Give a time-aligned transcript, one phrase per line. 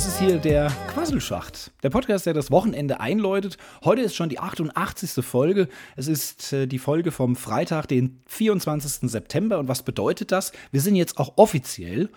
[0.00, 3.58] Das ist hier der Quasselschacht, der Podcast, der das Wochenende einläutet.
[3.84, 5.22] Heute ist schon die 88.
[5.22, 5.68] Folge.
[5.94, 9.10] Es ist äh, die Folge vom Freitag, den 24.
[9.10, 9.58] September.
[9.58, 10.52] Und was bedeutet das?
[10.70, 12.08] Wir sind jetzt auch offiziell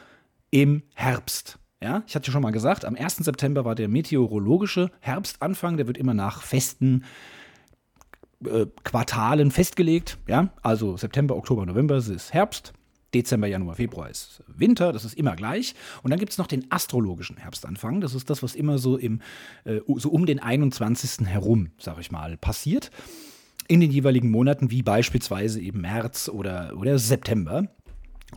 [0.49, 1.59] im Herbst.
[1.81, 3.17] Ja, ich hatte schon mal gesagt, am 1.
[3.17, 5.75] September war der meteorologische Herbstanfang.
[5.75, 7.03] Der wird immer nach festen
[8.45, 10.19] äh, Quartalen festgelegt.
[10.25, 12.71] Ja, also September, Oktober, November ist Herbst.
[13.13, 15.75] Dezember, Januar, Februar ist Winter, das ist immer gleich.
[16.01, 18.01] Und dann gibt es noch den astrologischen Herbstanfang.
[18.01, 19.21] Das ist das, was immer so, im,
[19.65, 21.27] äh, so um den 21.
[21.27, 22.91] herum, sag ich mal, passiert.
[23.67, 27.67] In den jeweiligen Monaten, wie beispielsweise eben März oder, oder September.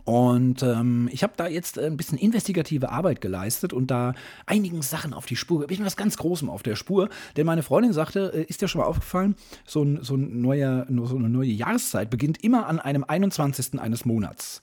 [0.03, 4.13] Und ähm, ich habe da jetzt ein bisschen investigative Arbeit geleistet und da
[4.45, 5.61] einigen Sachen auf die Spur.
[5.69, 8.67] Ich bin was ganz Großem auf der Spur, denn meine Freundin sagte, äh, ist dir
[8.67, 12.79] schon mal aufgefallen, so, ein, so, ein neuer, so eine neue Jahreszeit beginnt immer an
[12.79, 13.79] einem 21.
[13.79, 14.61] eines Monats.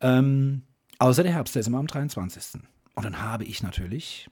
[0.00, 0.62] Ähm,
[0.98, 2.60] außer der Herbst, der ist immer am 23.
[2.94, 4.28] Und dann habe ich natürlich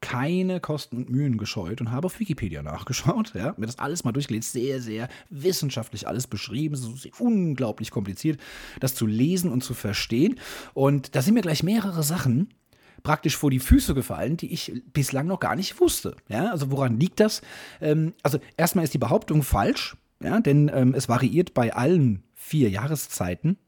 [0.00, 4.12] keine Kosten und Mühen gescheut und habe auf Wikipedia nachgeschaut, ja, mir das alles mal
[4.12, 8.40] durchgelesen, sehr, sehr wissenschaftlich alles beschrieben, es ist unglaublich kompliziert,
[8.80, 10.38] das zu lesen und zu verstehen.
[10.74, 12.54] Und da sind mir gleich mehrere Sachen
[13.02, 16.16] praktisch vor die Füße gefallen, die ich bislang noch gar nicht wusste.
[16.28, 17.42] Ja, also woran liegt das?
[17.80, 22.70] Ähm, also erstmal ist die Behauptung falsch, ja, denn ähm, es variiert bei allen vier
[22.70, 23.58] Jahreszeiten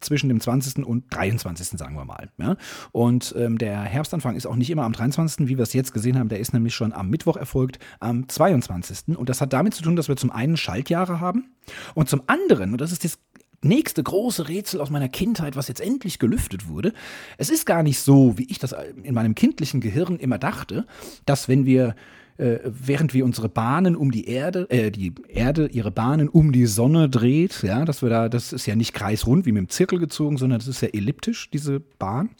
[0.00, 0.84] zwischen dem 20.
[0.84, 1.78] und 23.
[1.78, 2.30] sagen wir mal.
[2.38, 2.56] Ja?
[2.92, 6.18] Und ähm, der Herbstanfang ist auch nicht immer am 23., wie wir es jetzt gesehen
[6.18, 9.16] haben, der ist nämlich schon am Mittwoch erfolgt, am 22.
[9.16, 11.50] Und das hat damit zu tun, dass wir zum einen Schaltjahre haben
[11.94, 13.18] und zum anderen, und das ist das
[13.64, 16.92] nächste große Rätsel aus meiner Kindheit, was jetzt endlich gelüftet wurde.
[17.38, 20.86] Es ist gar nicht so, wie ich das in meinem kindlichen Gehirn immer dachte,
[21.24, 21.94] dass wenn wir
[22.36, 26.66] äh, während wir unsere Bahnen um die Erde, äh, die Erde ihre Bahnen um die
[26.66, 29.98] Sonne dreht, ja, dass wir da, das ist ja nicht kreisrund wie mit dem Zirkel
[29.98, 32.30] gezogen, sondern das ist ja elliptisch, diese Bahn.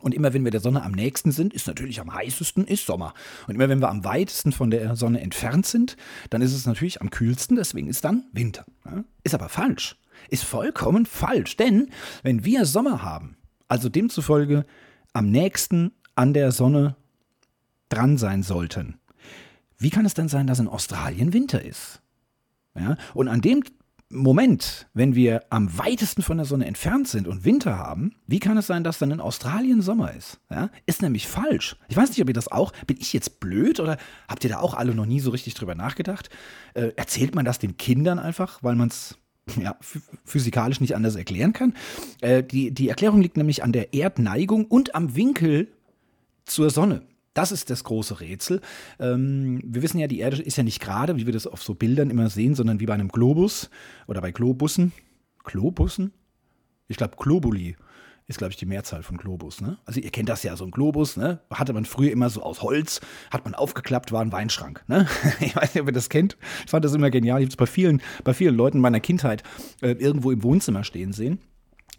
[0.00, 3.14] Und immer wenn wir der Sonne am nächsten sind, ist natürlich am heißesten, ist Sommer.
[3.46, 5.96] Und immer wenn wir am weitesten von der Sonne entfernt sind,
[6.30, 8.64] dann ist es natürlich am kühlsten, deswegen ist dann Winter.
[8.84, 9.04] Ja?
[9.22, 9.96] Ist aber falsch.
[10.28, 11.56] Ist vollkommen falsch.
[11.56, 11.90] Denn
[12.22, 13.36] wenn wir Sommer haben,
[13.68, 14.64] also demzufolge
[15.12, 16.96] am nächsten an der Sonne
[17.88, 18.98] dran sein sollten,
[19.82, 22.00] wie kann es denn sein, dass in Australien Winter ist?
[22.74, 22.96] Ja?
[23.14, 23.62] Und an dem
[24.08, 28.58] Moment, wenn wir am weitesten von der Sonne entfernt sind und Winter haben, wie kann
[28.58, 30.38] es sein, dass dann in Australien Sommer ist?
[30.50, 30.70] Ja?
[30.84, 31.76] Ist nämlich falsch.
[31.88, 33.96] Ich weiß nicht, ob ihr das auch, bin ich jetzt blöd oder
[34.28, 36.28] habt ihr da auch alle noch nie so richtig drüber nachgedacht?
[36.74, 39.16] Äh, erzählt man das den Kindern einfach, weil man es
[39.58, 39.76] ja,
[40.24, 41.74] physikalisch nicht anders erklären kann?
[42.20, 45.68] Äh, die, die Erklärung liegt nämlich an der Erdneigung und am Winkel
[46.44, 47.02] zur Sonne.
[47.34, 48.60] Das ist das große Rätsel.
[48.98, 51.74] Ähm, wir wissen ja, die Erde ist ja nicht gerade, wie wir das auf so
[51.74, 53.70] Bildern immer sehen, sondern wie bei einem Globus
[54.06, 54.92] oder bei Globussen.
[55.44, 56.12] Globussen?
[56.88, 57.76] Ich glaube, Globuli
[58.26, 59.60] ist, glaube ich, die Mehrzahl von Globus.
[59.60, 59.78] Ne?
[59.84, 61.40] Also ihr kennt das ja, so ein Globus, ne?
[61.50, 63.00] hatte man früher immer so aus Holz,
[63.30, 64.84] hat man aufgeklappt, war ein Weinschrank.
[64.86, 65.06] Ne?
[65.40, 66.36] Ich weiß nicht, ob ihr das kennt.
[66.64, 67.40] Ich fand das immer genial.
[67.40, 69.42] Ich habe es bei vielen, bei vielen Leuten meiner Kindheit
[69.80, 71.40] äh, irgendwo im Wohnzimmer stehen sehen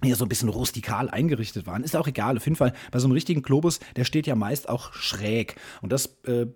[0.04, 1.84] hier so ein bisschen rustikal eingerichtet waren.
[1.84, 2.38] Ist auch egal.
[2.38, 5.56] Auf jeden Fall, bei so einem richtigen Globus, der steht ja meist auch schräg.
[5.82, 6.48] Und das äh,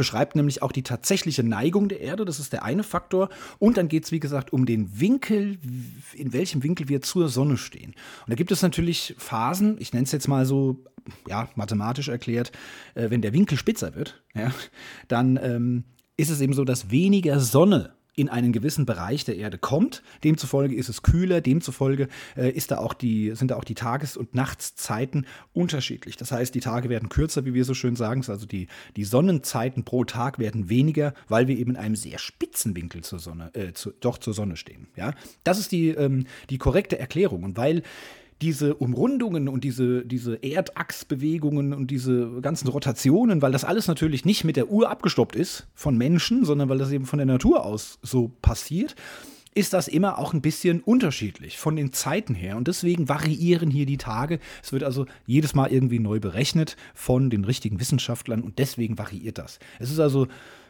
[0.00, 2.24] beschreibt nämlich auch die tatsächliche Neigung der Erde.
[2.24, 3.28] Das ist der eine Faktor.
[3.58, 5.58] Und dann geht es, wie gesagt, um den Winkel,
[6.14, 7.90] in welchem Winkel wir zur Sonne stehen.
[7.90, 10.82] Und da gibt es natürlich Phasen, ich nenne es jetzt mal so,
[11.28, 12.50] ja, mathematisch erklärt,
[12.94, 14.52] äh, wenn der Winkel spitzer wird, ja,
[15.08, 15.84] dann ähm,
[16.16, 20.02] ist es eben so, dass weniger Sonne in einen gewissen Bereich der Erde kommt.
[20.24, 24.16] Demzufolge ist es kühler, demzufolge äh, ist da auch die, sind da auch die Tages-
[24.16, 26.16] und Nachtszeiten unterschiedlich.
[26.16, 28.24] Das heißt, die Tage werden kürzer, wie wir so schön sagen.
[28.26, 32.76] Also die, die Sonnenzeiten pro Tag werden weniger, weil wir eben in einem sehr spitzen
[32.76, 34.88] Winkel zur Sonne, äh, zu, doch zur Sonne stehen.
[34.96, 35.14] Ja?
[35.44, 37.44] Das ist die, ähm, die korrekte Erklärung.
[37.44, 37.82] Und weil
[38.42, 44.44] diese Umrundungen und diese, diese Erdachsbewegungen und diese ganzen Rotationen, weil das alles natürlich nicht
[44.44, 47.98] mit der Uhr abgestoppt ist von Menschen, sondern weil das eben von der Natur aus
[48.02, 48.96] so passiert,
[49.54, 52.56] ist das immer auch ein bisschen unterschiedlich von den Zeiten her.
[52.56, 54.38] Und deswegen variieren hier die Tage.
[54.62, 59.38] Es wird also jedes Mal irgendwie neu berechnet von den richtigen Wissenschaftlern und deswegen variiert
[59.38, 59.58] das.
[59.80, 60.28] Es ist also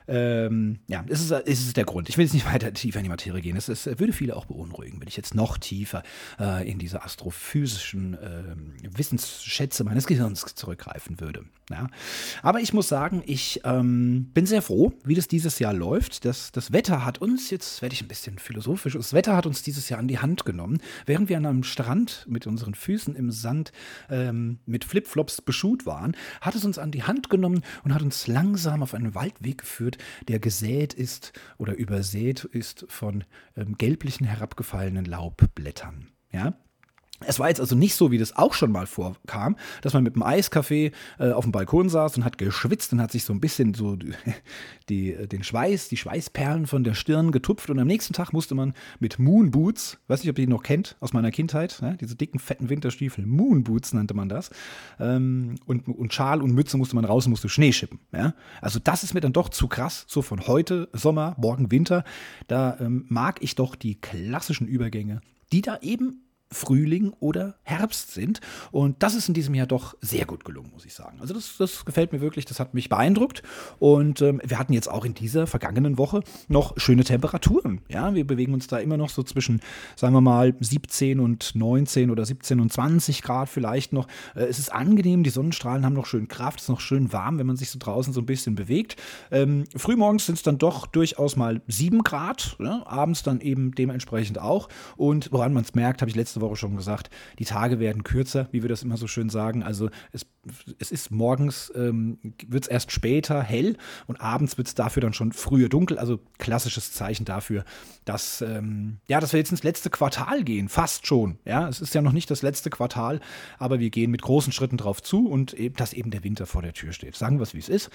[0.08, 2.08] ähm, ja, es ist, es ist der Grund.
[2.08, 3.56] Ich will jetzt nicht weiter tiefer in die Materie gehen.
[3.56, 6.02] Es, es würde viele auch beunruhigen, wenn ich jetzt noch tiefer
[6.38, 8.56] äh, in diese astrophysischen äh,
[8.96, 11.44] Wissensschätze meines Gehirns zurückgreifen würde.
[11.70, 11.86] Ja.
[12.42, 16.24] Aber ich muss sagen, ich ähm, bin sehr froh, wie das dieses Jahr läuft.
[16.24, 19.62] Das, das Wetter hat uns, jetzt werde ich ein bisschen philosophisch, das Wetter hat uns
[19.62, 20.78] dieses Jahr an die Hand genommen.
[21.06, 23.70] Während wir an einem Strand mit unseren Füßen im Sand
[24.08, 28.26] ähm, mit Flipflops beschut waren, hat es uns an die Hand genommen und hat uns
[28.26, 29.89] langsam auf einen Waldweg geführt,
[30.28, 33.24] der gesät ist oder übersät ist von
[33.56, 36.08] ähm, gelblichen herabgefallenen Laubblättern.
[36.32, 36.58] Ja?
[37.26, 40.14] Es war jetzt also nicht so, wie das auch schon mal vorkam, dass man mit
[40.14, 43.40] einem Eiskaffee äh, auf dem Balkon saß und hat geschwitzt und hat sich so ein
[43.40, 43.96] bisschen so
[44.88, 48.54] die, äh, den Schweiß, die Schweißperlen von der Stirn getupft und am nächsten Tag musste
[48.54, 51.98] man mit Moon Boots, weiß nicht, ob ihr die noch kennt aus meiner Kindheit, ne?
[52.00, 54.50] diese dicken, fetten Winterstiefel, Moon Boots nannte man das,
[54.98, 58.00] ähm, und, und Schal und Mütze musste man raus und musste Schnee schippen.
[58.12, 58.34] Ja?
[58.62, 62.04] Also das ist mir dann doch zu krass, so von heute Sommer, morgen Winter,
[62.48, 65.20] da ähm, mag ich doch die klassischen Übergänge,
[65.52, 66.22] die da eben
[66.52, 68.40] Frühling oder Herbst sind.
[68.72, 71.18] Und das ist in diesem Jahr doch sehr gut gelungen, muss ich sagen.
[71.20, 73.42] Also das, das gefällt mir wirklich, das hat mich beeindruckt.
[73.78, 77.80] Und ähm, wir hatten jetzt auch in dieser vergangenen Woche noch schöne Temperaturen.
[77.88, 79.60] Ja, wir bewegen uns da immer noch so zwischen,
[79.94, 84.08] sagen wir mal, 17 und 19 oder 17 und 20 Grad vielleicht noch.
[84.34, 87.38] Äh, es ist angenehm, die Sonnenstrahlen haben noch schön Kraft, es ist noch schön warm,
[87.38, 88.96] wenn man sich so draußen so ein bisschen bewegt.
[89.30, 94.40] Ähm, frühmorgens sind es dann doch durchaus mal 7 Grad, ja, abends dann eben dementsprechend
[94.40, 94.68] auch.
[94.96, 98.48] Und woran man es merkt, habe ich letzte Woche schon gesagt, die Tage werden kürzer,
[98.52, 99.62] wie wir das immer so schön sagen.
[99.62, 100.26] Also es,
[100.78, 103.76] es ist morgens, ähm, wird es erst später hell
[104.06, 105.98] und abends wird es dafür dann schon früher dunkel.
[105.98, 107.64] Also klassisches Zeichen dafür,
[108.04, 111.38] dass, ähm, ja, dass wir jetzt ins letzte Quartal gehen, fast schon.
[111.44, 113.20] Ja, es ist ja noch nicht das letzte Quartal,
[113.58, 116.62] aber wir gehen mit großen Schritten drauf zu und eben, dass eben der Winter vor
[116.62, 117.16] der Tür steht.
[117.16, 117.90] Sagen wir es, wie es ist.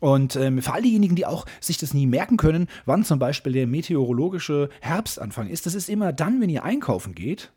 [0.00, 3.52] Und ähm, für all diejenigen, die auch sich das nie merken können, wann zum Beispiel
[3.52, 7.52] der meteorologische Herbstanfang ist, das ist immer dann, wenn ihr einkaufen geht,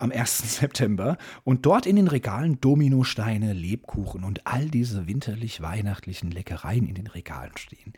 [0.00, 0.38] am 1.
[0.58, 7.06] September und dort in den Regalen Dominosteine, Lebkuchen und all diese winterlich-weihnachtlichen Leckereien in den
[7.06, 7.92] Regalen stehen.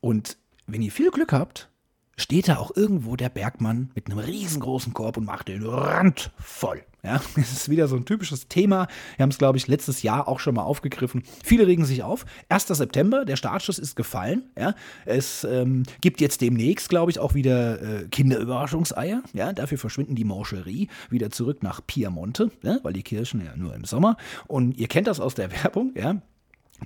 [0.00, 1.70] Und wenn ihr viel Glück habt,
[2.16, 6.84] steht da auch irgendwo der Bergmann mit einem riesengroßen Korb und macht den Rand voll.
[7.02, 8.88] Ja, es ist wieder so ein typisches Thema.
[9.16, 11.22] Wir haben es, glaube ich, letztes Jahr auch schon mal aufgegriffen.
[11.42, 12.24] Viele regen sich auf.
[12.48, 12.66] 1.
[12.66, 14.50] September, der Startschuss ist gefallen.
[14.58, 14.74] Ja,
[15.06, 19.22] es ähm, gibt jetzt demnächst, glaube ich, auch wieder äh, Kinderüberraschungseier.
[19.32, 23.74] Ja, dafür verschwinden die Mancherie wieder zurück nach Piemonte, ja, weil die Kirchen ja nur
[23.74, 24.16] im Sommer.
[24.46, 25.92] Und ihr kennt das aus der Werbung.
[25.96, 26.20] Ja,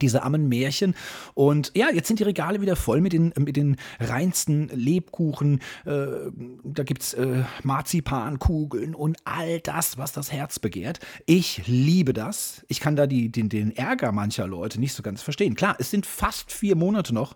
[0.01, 0.95] diese armen Märchen.
[1.35, 5.61] Und ja, jetzt sind die Regale wieder voll mit den, mit den reinsten Lebkuchen.
[5.85, 6.07] Äh,
[6.65, 11.01] da gibt es äh, Marzipankugeln und all das, was das Herz begehrt.
[11.27, 12.65] Ich liebe das.
[12.69, 15.55] Ich kann da die, den, den Ärger mancher Leute nicht so ganz verstehen.
[15.55, 17.35] Klar, es sind fast vier Monate noch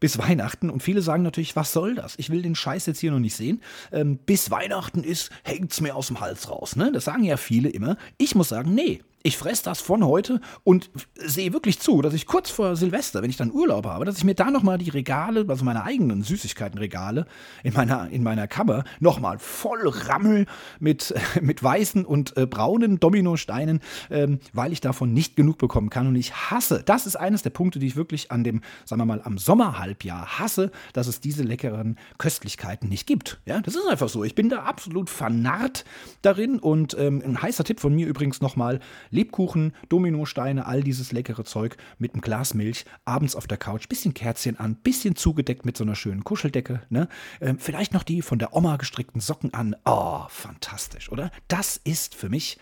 [0.00, 0.70] bis Weihnachten.
[0.70, 2.14] Und viele sagen natürlich, was soll das?
[2.18, 3.62] Ich will den Scheiß jetzt hier noch nicht sehen.
[3.92, 6.76] Ähm, bis Weihnachten ist, es mir aus dem Hals raus.
[6.76, 6.92] Ne?
[6.92, 7.96] Das sagen ja viele immer.
[8.18, 12.26] Ich muss sagen, nee, ich fresse das von heute und sehe wirklich zu, dass ich
[12.26, 15.46] kurz vor Silvester, wenn ich dann Urlaub habe, dass ich mir da nochmal die Regale,
[15.48, 17.26] also meine eigenen Süßigkeitenregale
[17.62, 20.44] in meiner, in meiner Kammer nochmal voll rammel
[20.78, 23.80] mit, mit weißen und äh, braunen Dominosteinen,
[24.10, 26.06] ähm, weil ich davon nicht genug bekommen kann.
[26.06, 29.06] Und ich hasse, das ist eines der Punkte, die ich wirklich an dem, sagen wir
[29.06, 33.40] mal, am Sommerhalbjahr hasse, dass es diese leckeren Köstlichkeiten nicht gibt.
[33.46, 34.22] Ja, das ist einfach so.
[34.22, 35.86] Ich bin da absolut vernarrt
[36.20, 38.80] darin und ähm, ein heißer Tipp von mir übrigens nochmal,
[39.14, 44.12] Lebkuchen, Dominosteine, all dieses leckere Zeug mit einem Glas Milch, abends auf der Couch, bisschen
[44.12, 47.08] Kerzchen an, bisschen zugedeckt mit so einer schönen Kuscheldecke, ne?
[47.40, 49.76] Ähm, vielleicht noch die von der Oma gestrickten Socken an.
[49.84, 51.30] Oh, fantastisch, oder?
[51.48, 52.58] Das ist für mich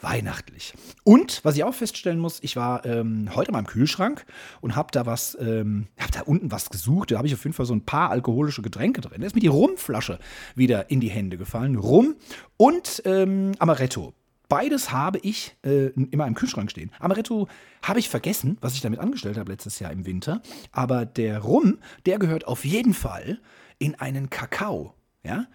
[0.00, 0.74] weihnachtlich.
[1.04, 4.24] Und was ich auch feststellen muss, ich war ähm, heute mal im Kühlschrank
[4.60, 7.10] und habe da was, ähm, habe da unten was gesucht.
[7.10, 9.20] Da habe ich auf jeden Fall so ein paar alkoholische Getränke drin.
[9.20, 10.18] Da ist mir die Rumflasche
[10.54, 11.76] wieder in die Hände gefallen.
[11.76, 12.16] Rum
[12.56, 14.12] und ähm, Amaretto.
[14.52, 16.90] Beides habe ich äh, immer im Kühlschrank stehen.
[16.98, 17.48] Amaretto
[17.82, 20.42] habe ich vergessen, was ich damit angestellt habe letztes Jahr im Winter.
[20.72, 23.40] Aber der Rum, der gehört auf jeden Fall
[23.78, 24.92] in einen Kakao.
[25.24, 25.46] Ja?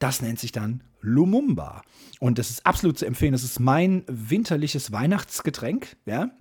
[0.00, 1.82] Das nennt sich dann Lumumba.
[2.18, 3.30] Und das ist absolut zu empfehlen.
[3.30, 5.96] Das ist mein winterliches Weihnachtsgetränk.
[6.04, 6.32] Ja?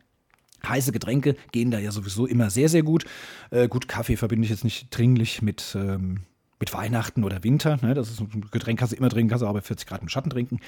[0.68, 3.06] Heiße Getränke gehen da ja sowieso immer sehr, sehr gut.
[3.52, 6.22] Äh, gut, Kaffee verbinde ich jetzt nicht dringlich mit, ähm,
[6.60, 7.78] mit Weihnachten oder Winter.
[7.84, 7.94] Ne?
[7.94, 10.10] Das ist ein Getränk, kannst du immer trinken, kannst du auch bei 40 Grad im
[10.10, 10.60] Schatten trinken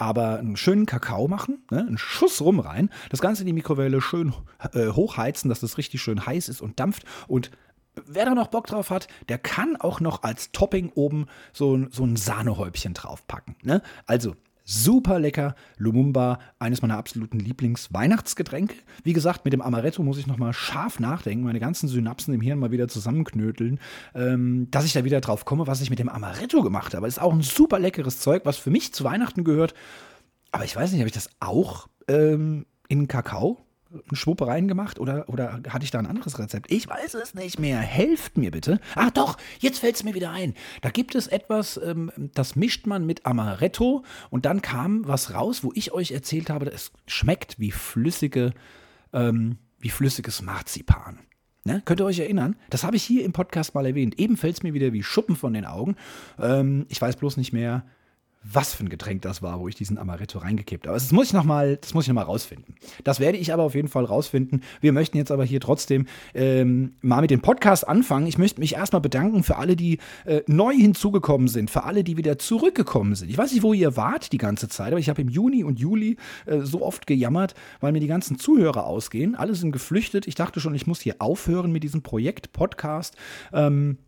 [0.00, 4.00] aber einen schönen Kakao machen, ne, einen Schuss rum rein, das Ganze in die Mikrowelle
[4.00, 4.32] schön
[4.72, 7.50] äh, hochheizen, dass das richtig schön heiß ist und dampft und
[8.06, 12.04] Wer da noch Bock drauf hat, der kann auch noch als Topping oben so, so
[12.04, 13.56] ein Sahnehäubchen draufpacken.
[13.62, 13.82] Ne?
[14.06, 14.36] Also
[14.72, 15.56] Super lecker.
[15.78, 18.76] Lumumba, eines meiner absoluten Lieblings-Weihnachtsgetränke.
[19.02, 22.60] Wie gesagt, mit dem Amaretto muss ich nochmal scharf nachdenken, meine ganzen Synapsen im Hirn
[22.60, 23.80] mal wieder zusammenknöteln,
[24.14, 27.08] ähm, dass ich da wieder drauf komme, was ich mit dem Amaretto gemacht habe.
[27.08, 29.74] Ist auch ein super leckeres Zeug, was für mich zu Weihnachten gehört.
[30.52, 33.58] Aber ich weiß nicht, habe ich das auch ähm, in Kakao
[33.92, 36.70] einen Schwuppe reingemacht oder, oder hatte ich da ein anderes Rezept?
[36.70, 37.78] Ich weiß es nicht mehr.
[37.78, 38.80] Helft mir bitte.
[38.94, 40.54] Ach doch, jetzt fällt es mir wieder ein.
[40.82, 45.64] Da gibt es etwas, ähm, das mischt man mit Amaretto und dann kam was raus,
[45.64, 48.52] wo ich euch erzählt habe, es schmeckt wie flüssige,
[49.12, 51.18] ähm, wie flüssiges Marzipan.
[51.64, 51.82] Ne?
[51.84, 52.56] Könnt ihr euch erinnern?
[52.70, 54.18] Das habe ich hier im Podcast mal erwähnt.
[54.18, 55.96] Eben fällt es mir wieder wie Schuppen von den Augen.
[56.38, 57.84] Ähm, ich weiß bloß nicht mehr,
[58.42, 60.96] was für ein Getränk das war, wo ich diesen Amaretto reingekippt habe.
[60.96, 62.74] Das muss ich nochmal, das muss ich nochmal rausfinden.
[63.04, 64.62] Das werde ich aber auf jeden Fall rausfinden.
[64.80, 68.26] Wir möchten jetzt aber hier trotzdem ähm, mal mit dem Podcast anfangen.
[68.26, 72.16] Ich möchte mich erstmal bedanken für alle, die äh, neu hinzugekommen sind, für alle, die
[72.16, 73.28] wieder zurückgekommen sind.
[73.28, 75.78] Ich weiß nicht, wo ihr wart die ganze Zeit, aber ich habe im Juni und
[75.78, 76.16] Juli
[76.46, 79.34] äh, so oft gejammert, weil mir die ganzen Zuhörer ausgehen.
[79.34, 80.26] Alle sind geflüchtet.
[80.26, 83.16] Ich dachte schon, ich muss hier aufhören mit diesem Projekt Podcast.
[83.52, 83.98] Ähm,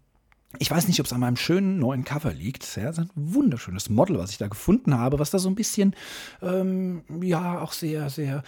[0.58, 2.76] ich weiß nicht, ob es an meinem schönen neuen Cover liegt.
[2.76, 5.54] Ja, das ist ein wunderschönes Model, was ich da gefunden habe, was da so ein
[5.54, 5.94] bisschen,
[6.42, 8.42] ähm, ja, auch sehr, sehr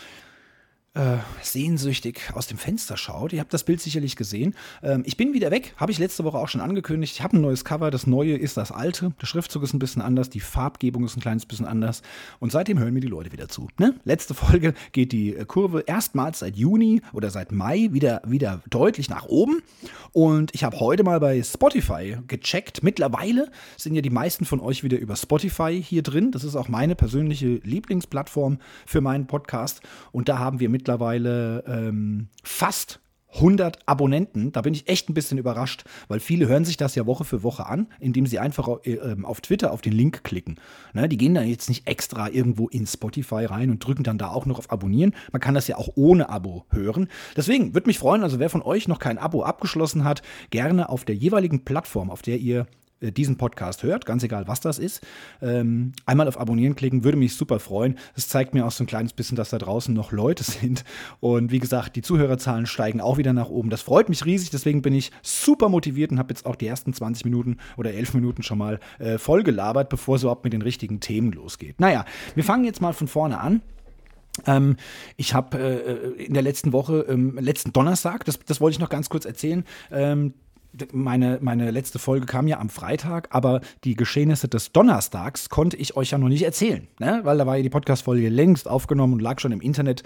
[0.95, 3.33] äh, sehnsüchtig aus dem Fenster schaut.
[3.33, 4.55] Ihr habt das Bild sicherlich gesehen.
[4.81, 7.17] Ähm, ich bin wieder weg, habe ich letzte Woche auch schon angekündigt.
[7.17, 7.91] Ich habe ein neues Cover.
[7.91, 9.13] Das neue ist das alte.
[9.21, 12.03] Der Schriftzug ist ein bisschen anders, die Farbgebung ist ein kleines bisschen anders.
[12.39, 13.69] Und seitdem hören mir die Leute wieder zu.
[13.79, 13.95] Ne?
[14.05, 19.11] Letzte Folge geht die äh, Kurve erstmals seit Juni oder seit Mai wieder, wieder deutlich
[19.11, 19.63] nach oben.
[20.13, 22.85] Und ich habe heute mal bei Spotify gecheckt.
[22.85, 26.31] Mittlerweile sind ja die meisten von euch wieder über Spotify hier drin.
[26.31, 29.81] Das ist auch meine persönliche Lieblingsplattform für meinen Podcast.
[30.13, 33.00] Und da haben wir mit mittlerweile ähm, fast
[33.37, 34.53] 100 Abonnenten.
[34.53, 37.43] Da bin ich echt ein bisschen überrascht, weil viele hören sich das ja Woche für
[37.43, 40.57] Woche an, indem sie einfach äh, auf Twitter auf den Link klicken.
[40.93, 44.29] Ne, die gehen dann jetzt nicht extra irgendwo in Spotify rein und drücken dann da
[44.29, 45.14] auch noch auf Abonnieren.
[45.33, 47.09] Man kann das ja auch ohne Abo hören.
[47.35, 51.07] Deswegen würde mich freuen, also wer von euch noch kein Abo abgeschlossen hat, gerne auf
[51.07, 52.67] der jeweiligen Plattform, auf der ihr
[53.01, 55.07] diesen Podcast hört, ganz egal was das ist,
[55.43, 57.99] ähm, einmal auf Abonnieren klicken, würde mich super freuen.
[58.15, 60.85] Es zeigt mir auch so ein kleines bisschen, dass da draußen noch Leute sind.
[61.21, 63.71] Und wie gesagt, die Zuhörerzahlen steigen auch wieder nach oben.
[63.71, 66.93] Das freut mich riesig, deswegen bin ich super motiviert und habe jetzt auch die ersten
[66.93, 70.63] 20 Minuten oder 11 Minuten schon mal äh, voll gelabert, bevor es überhaupt mit den
[70.63, 71.81] richtigen Themen losgeht.
[71.81, 73.63] Naja, wir fangen jetzt mal von vorne an.
[74.47, 74.77] Ähm,
[75.17, 78.89] ich habe äh, in der letzten Woche, ähm, letzten Donnerstag, das, das wollte ich noch
[78.89, 80.35] ganz kurz erzählen, ähm,
[80.93, 85.97] meine, meine letzte Folge kam ja am Freitag, aber die Geschehnisse des Donnerstags konnte ich
[85.97, 87.21] euch ja noch nicht erzählen, ne?
[87.25, 90.02] weil da war ja die Podcast-Folge längst aufgenommen und lag schon im Internet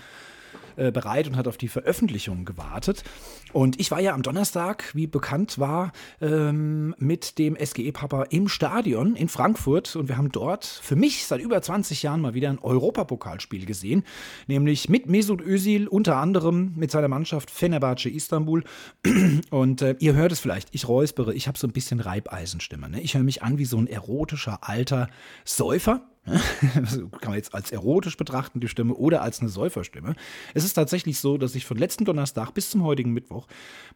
[0.78, 3.04] äh, bereit und hat auf die Veröffentlichung gewartet.
[3.52, 9.16] Und ich war ja am Donnerstag, wie bekannt war, ähm, mit dem SGE-Papa im Stadion
[9.16, 12.58] in Frankfurt und wir haben dort für mich seit über 20 Jahren mal wieder ein
[12.58, 14.04] Europapokalspiel gesehen,
[14.46, 18.64] nämlich mit Mesut Özil unter anderem mit seiner Mannschaft Fenerbahce Istanbul.
[19.50, 22.88] Und äh, ihr hört es vielleicht, ich räuspere, ich habe so ein bisschen Reibeisenstimme.
[22.88, 23.00] Ne?
[23.00, 25.08] Ich höre mich an wie so ein erotischer alter
[25.44, 26.02] Säufer
[27.20, 30.14] kann man jetzt als erotisch betrachten, die Stimme, oder als eine Säuferstimme.
[30.54, 33.46] Es ist tatsächlich so, dass ich von letzten Donnerstag bis zum heutigen Mittwoch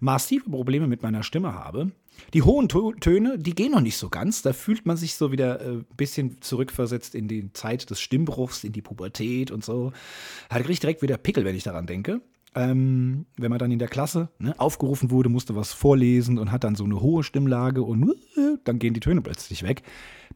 [0.01, 1.93] massive Probleme mit meiner Stimme habe.
[2.35, 4.43] Die hohen Töne, die gehen noch nicht so ganz.
[4.43, 8.65] Da fühlt man sich so wieder ein äh, bisschen zurückversetzt in die Zeit des Stimmbruchs,
[8.65, 9.93] in die Pubertät und so.
[10.49, 12.21] Da kriege ich direkt wieder Pickel, wenn ich daran denke.
[12.55, 16.65] Ähm, wenn man dann in der Klasse ne, aufgerufen wurde, musste was vorlesen und hat
[16.65, 19.83] dann so eine hohe Stimmlage und äh, dann gehen die Töne plötzlich weg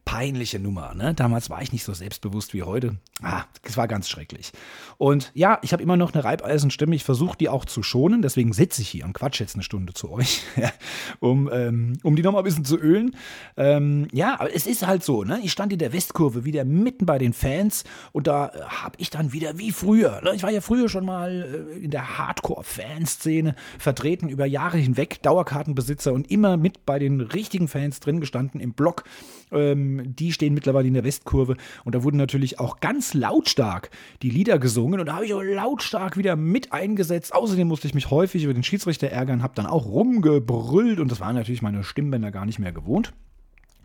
[0.07, 0.93] peinliche Nummer.
[0.95, 1.13] Ne?
[1.13, 2.95] Damals war ich nicht so selbstbewusst wie heute.
[3.21, 4.53] Ah, es war ganz schrecklich.
[4.97, 6.95] Und ja, ich habe immer noch eine Reibeisenstimme.
[6.95, 8.21] Ich versuche die auch zu schonen.
[8.21, 10.43] Deswegen sitze ich hier und quatsche jetzt eine Stunde zu euch,
[11.19, 13.17] um, ähm, um die nochmal ein bisschen zu ölen.
[13.57, 15.25] Ähm, ja, aber es ist halt so.
[15.25, 15.41] Ne?
[15.43, 17.83] Ich stand in der Westkurve wieder mitten bei den Fans
[18.13, 20.21] und da äh, habe ich dann wieder wie früher.
[20.23, 20.35] Ne?
[20.35, 26.13] Ich war ja früher schon mal äh, in der Hardcore-Fanszene vertreten über Jahre hinweg, Dauerkartenbesitzer
[26.13, 29.03] und immer mit bei den richtigen Fans drin gestanden im Block.
[29.51, 33.89] Ähm, die stehen mittlerweile in der Westkurve und da wurden natürlich auch ganz lautstark
[34.21, 37.33] die Lieder gesungen und da habe ich auch lautstark wieder mit eingesetzt.
[37.33, 41.19] Außerdem musste ich mich häufig über den Schiedsrichter ärgern, habe dann auch rumgebrüllt und das
[41.19, 43.13] waren natürlich meine Stimmbänder gar nicht mehr gewohnt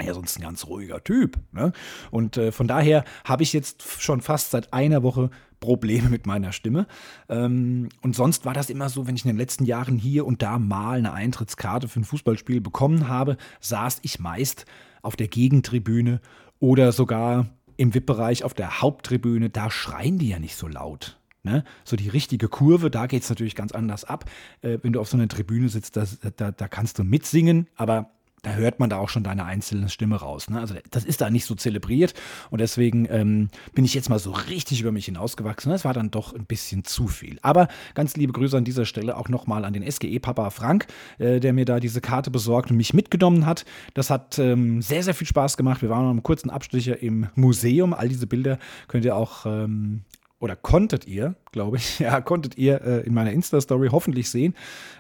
[0.00, 1.38] ja sonst ein ganz ruhiger Typ.
[1.52, 1.72] Ne?
[2.10, 6.52] Und äh, von daher habe ich jetzt schon fast seit einer Woche Probleme mit meiner
[6.52, 6.86] Stimme.
[7.28, 10.42] Ähm, und sonst war das immer so, wenn ich in den letzten Jahren hier und
[10.42, 14.66] da mal eine Eintrittskarte für ein Fußballspiel bekommen habe, saß ich meist
[15.02, 16.20] auf der Gegentribüne
[16.58, 21.18] oder sogar im VIP-Bereich auf der Haupttribüne, da schreien die ja nicht so laut.
[21.42, 21.64] Ne?
[21.84, 24.30] So die richtige Kurve, da geht es natürlich ganz anders ab.
[24.60, 28.10] Äh, wenn du auf so einer Tribüne sitzt, das, da, da kannst du mitsingen, aber
[28.42, 30.50] da hört man da auch schon deine einzelne Stimme raus.
[30.50, 30.58] Ne?
[30.58, 32.12] Also das ist da nicht so zelebriert
[32.50, 35.70] und deswegen ähm, bin ich jetzt mal so richtig über mich hinausgewachsen.
[35.70, 37.38] Das war dann doch ein bisschen zu viel.
[37.42, 40.86] Aber ganz liebe Grüße an dieser Stelle auch nochmal an den SGE-Papa Frank,
[41.18, 43.64] äh, der mir da diese Karte besorgt und mich mitgenommen hat.
[43.94, 45.80] Das hat ähm, sehr, sehr viel Spaß gemacht.
[45.80, 47.94] Wir waren noch einen kurzen Abstecher im Museum.
[47.94, 48.58] All diese Bilder
[48.88, 50.02] könnt ihr auch ähm,
[50.40, 51.92] oder konntet ihr, glaube ich.
[52.02, 54.54] Ja, konntet ihr äh, in meiner Insta-Story hoffentlich sehen.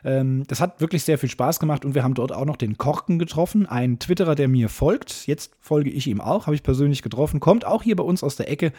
[0.04, 2.78] Ähm, das hat wirklich sehr viel Spaß gemacht und wir haben dort auch noch den
[2.78, 5.26] Korken getroffen, ein Twitterer, der mir folgt.
[5.26, 7.40] Jetzt folge ich ihm auch, habe ich persönlich getroffen.
[7.40, 8.72] Kommt auch hier bei uns aus der Ecke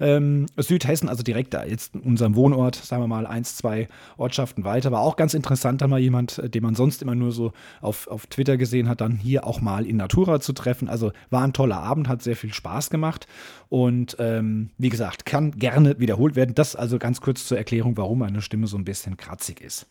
[0.00, 4.64] ähm, Südhessen, also direkt da, jetzt in unserem Wohnort, sagen wir mal, eins, zwei Ortschaften
[4.64, 4.90] weiter.
[4.90, 8.08] War auch ganz interessant, da mal jemand, äh, den man sonst immer nur so auf,
[8.08, 10.88] auf Twitter gesehen hat, dann hier auch mal in Natura zu treffen.
[10.88, 13.26] Also war ein toller Abend, hat sehr viel Spaß gemacht
[13.68, 16.54] und ähm, wie gesagt, kann gerne wiederholt werden.
[16.54, 19.86] Das also ganz kurz zur Erklärung, warum meine Stimme so ein bisschen kratzig ist.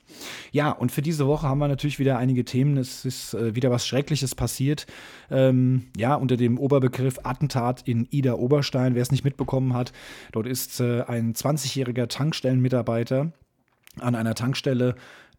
[0.51, 2.77] Ja, und für diese Woche haben wir natürlich wieder einige Themen.
[2.77, 4.87] Es ist äh, wieder was Schreckliches passiert.
[5.29, 8.95] Ähm, ja, unter dem Oberbegriff Attentat in Ida Oberstein.
[8.95, 9.93] Wer es nicht mitbekommen hat,
[10.31, 13.31] dort ist äh, ein 20-jähriger Tankstellenmitarbeiter
[13.99, 14.95] an einer Tankstelle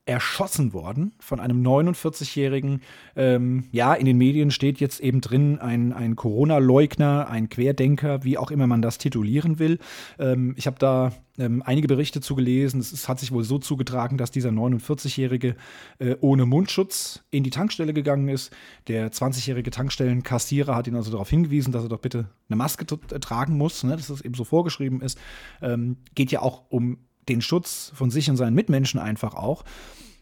[0.09, 2.81] erschossen worden von einem 49-jährigen.
[3.15, 8.39] Ähm, ja, in den Medien steht jetzt eben drin ein, ein Corona-Leugner, ein Querdenker, wie
[8.39, 9.79] auch immer man das titulieren will.
[10.19, 12.81] Ähm, ich habe da ähm, einige Berichte zugelesen.
[12.81, 15.57] Es, es, hat sich wohl so zugetragen, dass dieser 49-jährige
[15.99, 18.51] äh, ohne Mundschutz in die Tankstelle gegangen ist.
[18.89, 23.59] Der 20-jährige Tankstellenkassierer hat ihn also darauf hingewiesen, dass er doch bitte eine Maske tragen
[23.59, 25.19] muss, ne, dass das eben so vorgeschrieben ist.
[25.61, 26.97] Ähm, geht ja auch um
[27.29, 29.65] den Schutz von sich und seinen Mitmenschen einfach auch.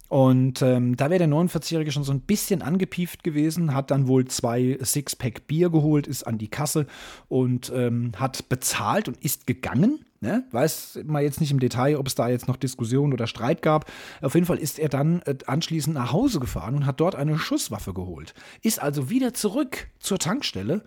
[0.09, 4.27] Und ähm, da wäre der 49-Jährige schon so ein bisschen angepieft gewesen, hat dann wohl
[4.27, 6.87] zwei Sixpack Bier geholt, ist an die Kasse
[7.29, 10.05] und ähm, hat bezahlt und ist gegangen.
[10.21, 10.45] Ne?
[10.53, 13.91] Weiß mal jetzt nicht im Detail, ob es da jetzt noch Diskussion oder Streit gab.
[14.23, 17.37] Auf jeden Fall ist er dann äh, anschließend nach Hause gefahren und hat dort eine
[17.39, 18.33] Schusswaffe geholt.
[18.63, 20.83] Ist also wieder zurück zur Tankstelle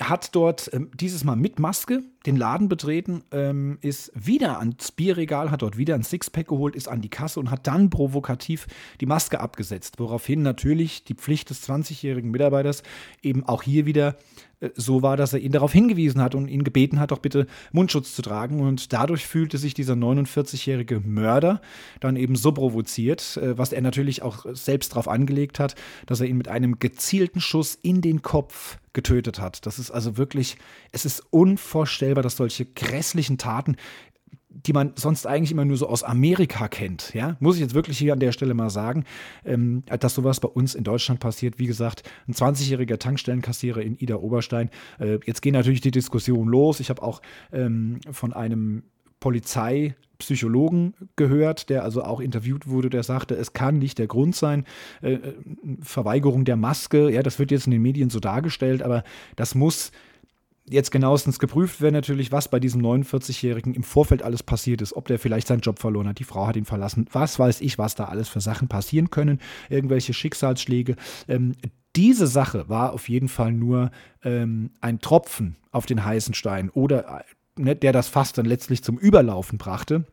[0.00, 5.50] hat dort ähm, dieses Mal mit Maske den Laden betreten, ähm, ist wieder ans Bierregal,
[5.50, 8.68] hat dort wieder ein Sixpack geholt, ist an die Kasse und hat dann provokativ
[9.00, 12.84] die Maske abgesetzt, woraufhin natürlich die Pflicht des 20-jährigen Mitarbeiters
[13.22, 14.16] eben auch hier wieder
[14.74, 18.14] so war, dass er ihn darauf hingewiesen hat und ihn gebeten hat, doch bitte Mundschutz
[18.14, 18.60] zu tragen.
[18.60, 21.60] Und dadurch fühlte sich dieser 49-jährige Mörder
[22.00, 25.74] dann eben so provoziert, äh, was er natürlich auch selbst darauf angelegt hat,
[26.06, 29.64] dass er ihn mit einem gezielten Schuss in den Kopf getötet hat.
[29.66, 30.56] Das ist also wirklich,
[30.92, 33.76] es ist unvorstellbar, dass solche grässlichen Taten
[34.54, 37.98] die man sonst eigentlich immer nur so aus Amerika kennt, ja, muss ich jetzt wirklich
[37.98, 39.04] hier an der Stelle mal sagen,
[39.44, 41.58] ähm, dass sowas bei uns in Deutschland passiert.
[41.58, 44.70] Wie gesagt, ein 20-jähriger Tankstellenkassierer in Ida Oberstein.
[44.98, 46.80] Äh, jetzt gehen natürlich die Diskussionen los.
[46.80, 48.82] Ich habe auch ähm, von einem
[49.20, 54.64] Polizeipsychologen gehört, der also auch interviewt wurde, der sagte, es kann nicht der Grund sein,
[55.00, 55.34] äh, äh,
[55.80, 59.04] Verweigerung der Maske, ja, das wird jetzt in den Medien so dargestellt, aber
[59.36, 59.92] das muss
[60.68, 65.08] jetzt genauestens geprüft werden natürlich, was bei diesem 49-Jährigen im Vorfeld alles passiert ist, ob
[65.08, 67.94] der vielleicht seinen Job verloren hat, die Frau hat ihn verlassen, was weiß ich, was
[67.94, 70.96] da alles für Sachen passieren können, irgendwelche Schicksalsschläge.
[71.28, 71.54] Ähm,
[71.96, 73.90] diese Sache war auf jeden Fall nur
[74.24, 78.82] ähm, ein Tropfen auf den heißen Stein oder äh, ne, der das Fass dann letztlich
[78.82, 80.04] zum Überlaufen brachte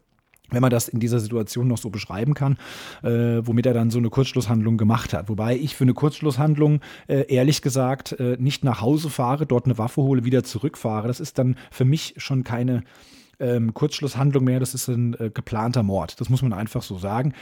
[0.52, 2.58] wenn man das in dieser Situation noch so beschreiben kann,
[3.04, 5.30] äh, womit er dann so eine Kurzschlusshandlung gemacht hat.
[5.30, 9.78] Wobei ich für eine Kurzschlusshandlung äh, ehrlich gesagt äh, nicht nach Hause fahre, dort eine
[9.78, 11.08] Waffe hole, wieder zurückfahre.
[11.08, 12.84] Das ist dann für mich schon keine
[13.40, 16.20] ähm, Kurzschlusshandlung mehr, das ist ein äh, geplanter Mord.
[16.20, 17.34] Das muss man einfach so sagen.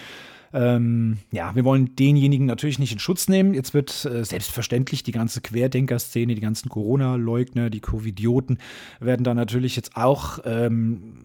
[0.54, 3.54] Ähm, ja, wir wollen denjenigen natürlich nicht in Schutz nehmen.
[3.54, 8.58] Jetzt wird äh, selbstverständlich die ganze Querdenker-Szene, die ganzen Corona-Leugner, die Covidioten
[9.00, 11.18] werden da natürlich jetzt auch ähm,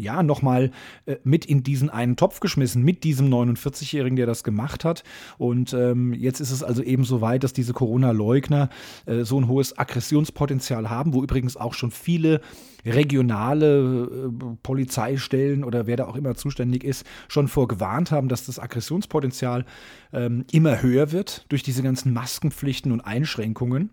[0.00, 0.70] ja, nochmal
[1.06, 5.04] äh, mit in diesen einen Topf geschmissen, mit diesem 49-Jährigen, der das gemacht hat.
[5.38, 8.68] Und ähm, jetzt ist es also eben so weit, dass diese Corona-Leugner
[9.06, 12.40] äh, so ein hohes Aggressionspotenzial haben, wo übrigens auch schon viele
[12.84, 18.58] regionale äh, Polizeistellen oder wer da auch immer zuständig ist, schon vorgewarnt haben, dass das
[18.58, 19.64] Aggressionspotenzial
[20.12, 23.90] ähm, immer höher wird durch diese ganzen Maskenpflichten und Einschränkungen.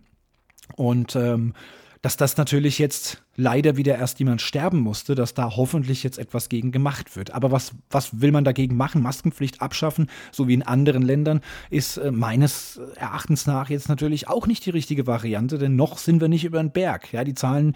[0.76, 1.54] Und ähm,
[2.02, 6.50] dass das natürlich jetzt leider wieder erst jemand sterben musste, dass da hoffentlich jetzt etwas
[6.50, 7.32] gegen gemacht wird.
[7.32, 9.02] Aber was, was will man dagegen machen?
[9.02, 14.48] Maskenpflicht abschaffen, so wie in anderen Ländern, ist äh, meines Erachtens nach jetzt natürlich auch
[14.48, 17.12] nicht die richtige Variante, denn noch sind wir nicht über den Berg.
[17.14, 17.76] Ja, die Zahlen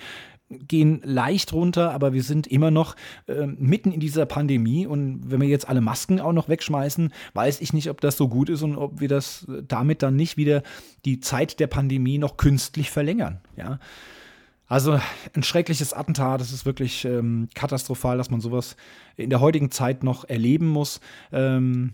[0.68, 2.96] gehen leicht runter, aber wir sind immer noch
[3.28, 7.62] äh, mitten in dieser Pandemie und wenn wir jetzt alle Masken auch noch wegschmeißen, weiß
[7.62, 10.38] ich nicht, ob das so gut ist und ob wir das äh, damit dann nicht
[10.38, 10.64] wieder
[11.06, 13.40] die Zeit der Pandemie noch künstlich verlängern.
[13.56, 13.80] Ja.
[14.72, 14.98] Also
[15.34, 18.78] ein schreckliches Attentat, es ist wirklich ähm, katastrophal, dass man sowas
[19.18, 21.02] in der heutigen Zeit noch erleben muss.
[21.34, 21.92] Ähm,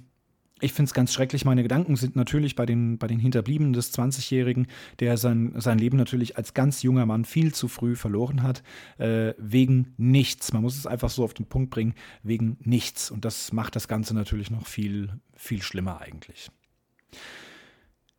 [0.59, 1.43] ich finde es ganz schrecklich.
[1.43, 4.67] Meine Gedanken sind natürlich bei den, bei den Hinterbliebenen des 20-Jährigen,
[4.99, 8.61] der sein, sein Leben natürlich als ganz junger Mann viel zu früh verloren hat,
[8.99, 10.53] äh, wegen nichts.
[10.53, 13.09] Man muss es einfach so auf den Punkt bringen, wegen nichts.
[13.09, 16.51] Und das macht das Ganze natürlich noch viel, viel schlimmer eigentlich.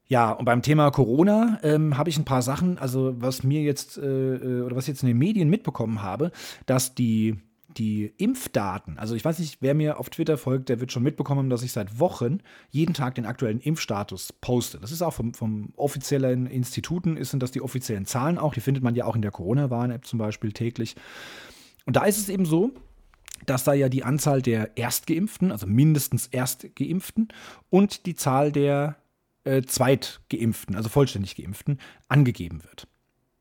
[0.08, 3.98] Ja, und beim Thema Corona ähm, habe ich ein paar Sachen, also was mir jetzt
[3.98, 6.32] äh, äh, oder was ich jetzt in den Medien mitbekommen habe,
[6.66, 7.36] dass die
[7.76, 11.50] die Impfdaten, also ich weiß nicht, wer mir auf Twitter folgt, der wird schon mitbekommen,
[11.50, 12.38] dass ich seit Wochen
[12.70, 14.78] jeden Tag den aktuellen Impfstatus poste.
[14.80, 18.82] Das ist auch vom, vom offiziellen Instituten, sind das die offiziellen Zahlen auch, die findet
[18.82, 20.96] man ja auch in der Corona-Warn-App zum Beispiel täglich.
[21.84, 22.72] Und da ist es eben so,
[23.44, 27.28] dass da ja die Anzahl der Erstgeimpften, also mindestens Erstgeimpften,
[27.70, 28.96] und die Zahl der
[29.44, 32.86] äh, Zweitgeimpften, also vollständig Geimpften, angegeben wird.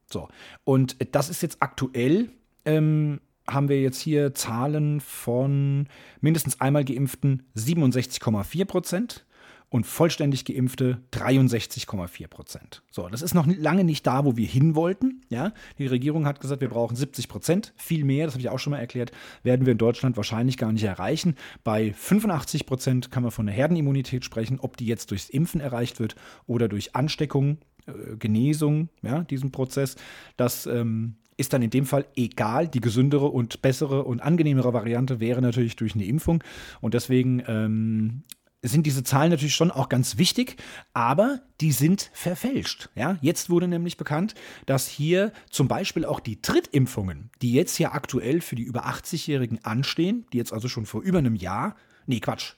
[0.09, 0.29] So,
[0.63, 2.29] und das ist jetzt aktuell
[2.65, 5.87] ähm, haben wir jetzt hier Zahlen von
[6.19, 9.25] mindestens einmal geimpften 67,4 Prozent
[9.69, 12.83] und vollständig geimpfte 63,4 Prozent.
[12.89, 15.21] So, das ist noch lange nicht da, wo wir hin wollten.
[15.29, 17.73] Ja, die Regierung hat gesagt, wir brauchen 70 Prozent.
[17.75, 19.11] Viel mehr, das habe ich auch schon mal erklärt,
[19.43, 21.35] werden wir in Deutschland wahrscheinlich gar nicht erreichen.
[21.63, 25.99] Bei 85 Prozent kann man von einer Herdenimmunität sprechen, ob die jetzt durchs Impfen erreicht
[25.99, 29.97] wird oder durch Ansteckung, äh, Genesung, ja, diesen Prozess.
[30.37, 32.67] Das ähm, ist dann in dem Fall egal.
[32.67, 36.43] Die gesündere und bessere und angenehmere Variante wäre natürlich durch eine Impfung.
[36.81, 38.23] Und deswegen ähm,
[38.63, 40.57] sind diese Zahlen natürlich schon auch ganz wichtig,
[40.93, 42.89] aber die sind verfälscht.
[42.95, 43.17] Ja?
[43.21, 48.41] Jetzt wurde nämlich bekannt, dass hier zum Beispiel auch die Drittimpfungen, die jetzt hier aktuell
[48.41, 51.75] für die über 80-Jährigen anstehen, die jetzt also schon vor über einem Jahr,
[52.07, 52.53] nee, Quatsch,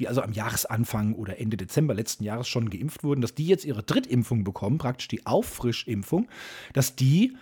[0.00, 3.64] die also am Jahresanfang oder Ende Dezember letzten Jahres schon geimpft wurden, dass die jetzt
[3.64, 6.28] ihre Drittimpfung bekommen, praktisch die Auffrischimpfung,
[6.72, 7.36] dass die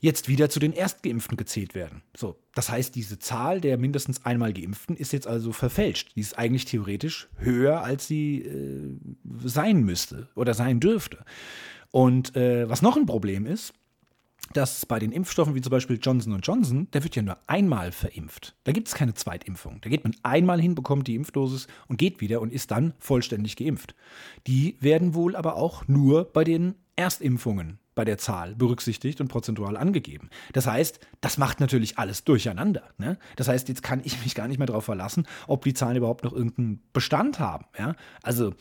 [0.00, 2.02] jetzt wieder zu den Erstgeimpften gezählt werden.
[2.16, 6.14] So, das heißt, diese Zahl der mindestens einmal Geimpften ist jetzt also verfälscht.
[6.16, 8.98] Die ist eigentlich theoretisch höher, als sie äh,
[9.44, 11.24] sein müsste oder sein dürfte.
[11.90, 13.72] Und äh, was noch ein Problem ist,
[14.52, 18.54] dass bei den Impfstoffen wie zum Beispiel Johnson Johnson, der wird ja nur einmal verimpft.
[18.64, 19.80] Da gibt es keine Zweitimpfung.
[19.80, 23.56] Da geht man einmal hin, bekommt die Impfdosis und geht wieder und ist dann vollständig
[23.56, 23.94] geimpft.
[24.46, 29.76] Die werden wohl aber auch nur bei den Erstimpfungen bei der Zahl berücksichtigt und prozentual
[29.76, 30.30] angegeben.
[30.52, 32.82] Das heißt, das macht natürlich alles durcheinander.
[32.98, 33.18] Ne?
[33.34, 36.22] Das heißt, jetzt kann ich mich gar nicht mehr darauf verlassen, ob die Zahlen überhaupt
[36.22, 37.64] noch irgendeinen Bestand haben.
[37.76, 37.96] Ja?
[38.22, 38.52] Also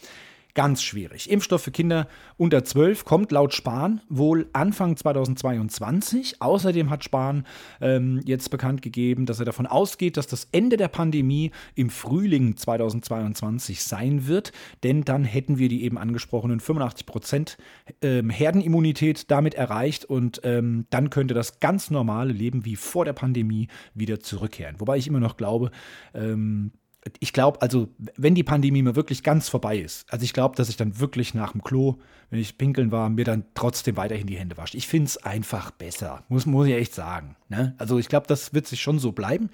[0.56, 1.30] Ganz schwierig.
[1.30, 6.42] Impfstoff für Kinder unter 12 kommt laut Spahn wohl Anfang 2022.
[6.42, 7.46] Außerdem hat Spahn
[7.82, 12.56] ähm, jetzt bekannt gegeben, dass er davon ausgeht, dass das Ende der Pandemie im Frühling
[12.56, 14.54] 2022 sein wird.
[14.86, 17.58] Denn dann hätten wir die eben angesprochenen 85 Prozent
[18.02, 23.12] ähm, Herdenimmunität damit erreicht und ähm, dann könnte das ganz normale Leben wie vor der
[23.12, 24.80] Pandemie wieder zurückkehren.
[24.80, 25.72] Wobei ich immer noch glaube,
[26.14, 26.72] ähm,
[27.20, 30.70] ich glaube, also, wenn die Pandemie mir wirklich ganz vorbei ist, also ich glaube, dass
[30.70, 31.98] ich dann wirklich nach dem Klo,
[32.32, 34.76] wenn ich pinkeln war, mir dann trotzdem weiterhin die Hände wasche.
[34.76, 37.36] Ich finde es einfach besser, muss, muss ich echt sagen.
[37.48, 37.76] Ne?
[37.78, 39.52] Also ich glaube, das wird sich schon so bleiben.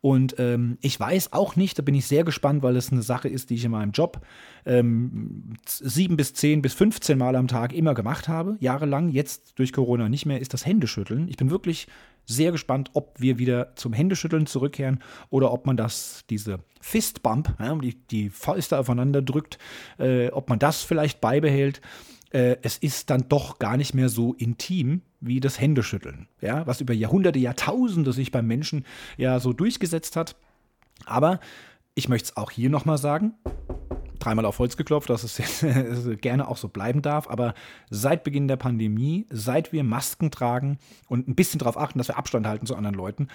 [0.00, 3.28] Und ähm, ich weiß auch nicht, da bin ich sehr gespannt, weil es eine Sache
[3.28, 4.22] ist, die ich in meinem Job
[4.64, 9.10] ähm, sieben bis zehn bis 15 Mal am Tag immer gemacht habe, jahrelang.
[9.10, 11.28] Jetzt durch Corona nicht mehr, ist das Händeschütteln.
[11.28, 11.86] Ich bin wirklich
[12.26, 17.74] sehr gespannt, ob wir wieder zum Händeschütteln zurückkehren oder ob man das, diese Fistbump, ja,
[17.76, 19.58] die, die Fäuste aufeinander drückt,
[19.98, 21.80] äh, ob man das vielleicht beibehält.
[22.30, 26.80] Äh, es ist dann doch gar nicht mehr so intim wie das Händeschütteln, ja, was
[26.80, 28.84] über Jahrhunderte, Jahrtausende sich beim Menschen
[29.16, 30.36] ja so durchgesetzt hat.
[31.06, 31.40] Aber
[31.94, 33.34] ich möchte es auch hier nochmal sagen,
[34.24, 37.28] dreimal auf Holz geklopft, dass es gerne auch so bleiben darf.
[37.28, 37.54] Aber
[37.90, 42.18] seit Beginn der Pandemie, seit wir Masken tragen und ein bisschen darauf achten, dass wir
[42.18, 43.28] Abstand halten zu anderen Leuten,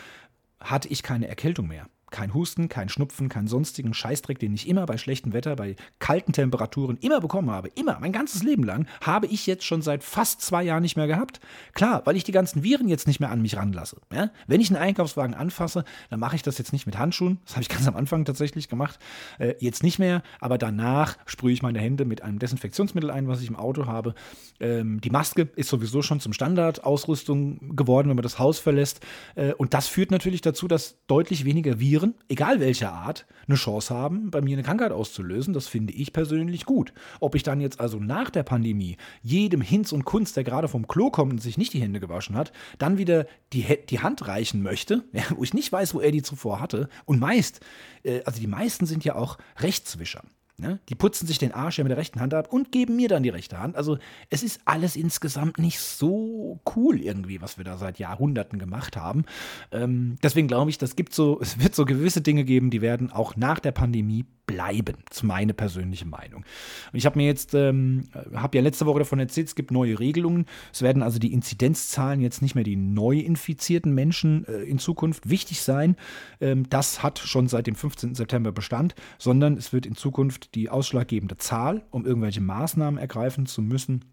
[0.59, 4.85] hatte ich keine Erkältung mehr kein Husten, kein Schnupfen, keinen sonstigen Scheißdreck, den ich immer
[4.85, 7.69] bei schlechtem Wetter, bei kalten Temperaturen immer bekommen habe.
[7.75, 11.07] Immer, mein ganzes Leben lang, habe ich jetzt schon seit fast zwei Jahren nicht mehr
[11.07, 11.39] gehabt.
[11.73, 13.97] Klar, weil ich die ganzen Viren jetzt nicht mehr an mich ranlasse.
[14.13, 14.31] Ja?
[14.47, 17.39] Wenn ich einen Einkaufswagen anfasse, dann mache ich das jetzt nicht mit Handschuhen.
[17.45, 18.99] Das habe ich ganz am Anfang tatsächlich gemacht.
[19.37, 23.41] Äh, jetzt nicht mehr, aber danach sprühe ich meine Hände mit einem Desinfektionsmittel ein, was
[23.41, 24.15] ich im Auto habe.
[24.59, 29.05] Ähm, die Maske ist sowieso schon zum Standardausrüstung geworden, wenn man das Haus verlässt.
[29.35, 33.57] Äh, und das führt natürlich dazu, dass deutlich weniger Viren Viren, egal welcher Art, eine
[33.57, 35.53] Chance haben, bei mir eine Krankheit auszulösen.
[35.53, 36.93] Das finde ich persönlich gut.
[37.19, 40.87] Ob ich dann jetzt also nach der Pandemie jedem Hinz und Kunst, der gerade vom
[40.87, 44.63] Klo kommt und sich nicht die Hände gewaschen hat, dann wieder die, die Hand reichen
[44.63, 46.89] möchte, ja, wo ich nicht weiß, wo er die zuvor hatte.
[47.05, 47.59] Und meist,
[48.03, 50.23] äh, also die meisten sind ja auch Rechtswischer.
[50.59, 50.79] Ne?
[50.89, 53.23] Die putzen sich den Arsch ja mit der rechten Hand ab und geben mir dann
[53.23, 53.77] die rechte Hand.
[53.77, 53.97] Also
[54.29, 59.23] es ist alles insgesamt nicht so cool irgendwie, was wir da seit Jahrhunderten gemacht haben.
[59.71, 63.09] Ähm, deswegen glaube ich, das gibt so, es wird so gewisse Dinge geben, die werden
[63.09, 64.97] auch nach der Pandemie bleiben.
[65.07, 66.43] Das ist meine persönliche Meinung.
[66.91, 70.47] Ich habe mir jetzt, ähm, habe ja letzte Woche davon erzählt, es gibt neue Regelungen.
[70.73, 75.29] Es werden also die Inzidenzzahlen jetzt nicht mehr die neu infizierten Menschen äh, in Zukunft
[75.29, 75.95] wichtig sein.
[76.41, 78.15] Ähm, das hat schon seit dem 15.
[78.15, 83.61] September Bestand, sondern es wird in Zukunft die ausschlaggebende Zahl, um irgendwelche Maßnahmen ergreifen zu
[83.61, 84.05] müssen,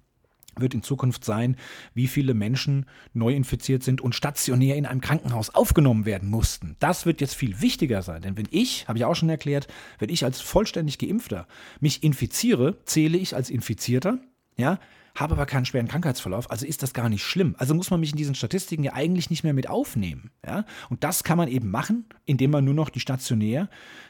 [0.58, 1.56] wird in Zukunft sein,
[1.94, 6.76] wie viele Menschen neu infiziert sind und stationär in einem Krankenhaus aufgenommen werden mussten.
[6.78, 9.68] Das wird jetzt viel wichtiger sein, denn wenn ich, habe ich auch schon erklärt,
[9.98, 11.46] wenn ich als vollständig geimpfter
[11.80, 14.18] mich infiziere, zähle ich als Infizierter,
[14.56, 14.78] ja,
[15.16, 17.54] habe aber keinen schweren Krankheitsverlauf, also ist das gar nicht schlimm.
[17.58, 20.30] Also muss man mich in diesen Statistiken ja eigentlich nicht mehr mit aufnehmen.
[20.44, 20.64] Ja?
[20.88, 23.68] Und das kann man eben machen, indem man nur noch die stationär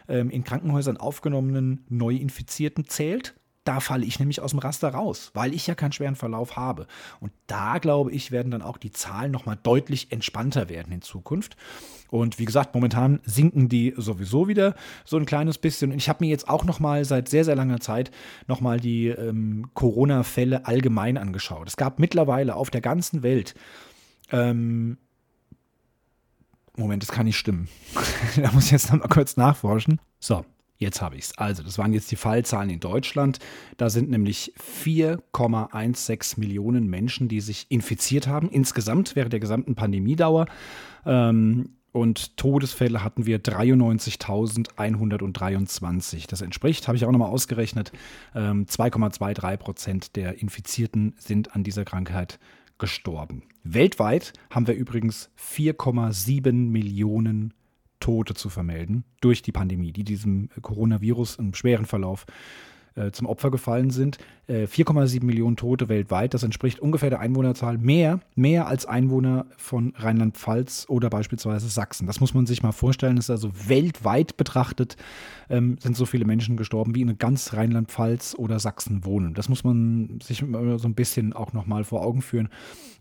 [0.08, 3.34] ähm, in Krankenhäusern aufgenommenen Neuinfizierten zählt
[3.68, 6.86] da falle ich nämlich aus dem Raster raus, weil ich ja keinen schweren Verlauf habe.
[7.20, 11.56] Und da, glaube ich, werden dann auch die Zahlen nochmal deutlich entspannter werden in Zukunft.
[12.08, 14.74] Und wie gesagt, momentan sinken die sowieso wieder
[15.04, 15.92] so ein kleines bisschen.
[15.92, 18.10] Und ich habe mir jetzt auch nochmal seit sehr, sehr langer Zeit
[18.46, 21.68] nochmal die ähm, Corona-Fälle allgemein angeschaut.
[21.68, 23.54] Es gab mittlerweile auf der ganzen Welt
[24.30, 24.98] ähm,
[26.76, 27.68] Moment, das kann nicht stimmen.
[28.36, 29.98] da muss ich jetzt nochmal kurz nachforschen.
[30.20, 30.44] So,
[30.78, 31.38] Jetzt habe ich es.
[31.38, 33.38] Also, das waren jetzt die Fallzahlen in Deutschland.
[33.76, 40.46] Da sind nämlich 4,16 Millionen Menschen, die sich infiziert haben, insgesamt während der gesamten Pandemiedauer.
[41.04, 46.28] Ähm, und Todesfälle hatten wir 93.123.
[46.28, 47.90] Das entspricht, habe ich auch nochmal ausgerechnet,
[48.34, 52.38] 2,23 ähm, Prozent der Infizierten sind an dieser Krankheit
[52.76, 53.44] gestorben.
[53.64, 57.54] Weltweit haben wir übrigens 4,7 Millionen
[58.00, 62.26] Tote zu vermelden durch die Pandemie, die diesem Coronavirus im schweren Verlauf
[62.96, 64.18] äh, zum Opfer gefallen sind.
[64.48, 69.92] 4,7 äh, Millionen Tote weltweit, das entspricht ungefähr der Einwohnerzahl mehr, mehr als Einwohner von
[69.96, 72.06] Rheinland-Pfalz oder beispielsweise Sachsen.
[72.06, 74.96] Das muss man sich mal vorstellen, das ist also weltweit betrachtet,
[75.50, 79.34] ähm, sind so viele Menschen gestorben, wie in ganz Rheinland-Pfalz oder Sachsen wohnen.
[79.34, 82.48] Das muss man sich so ein bisschen auch nochmal vor Augen führen.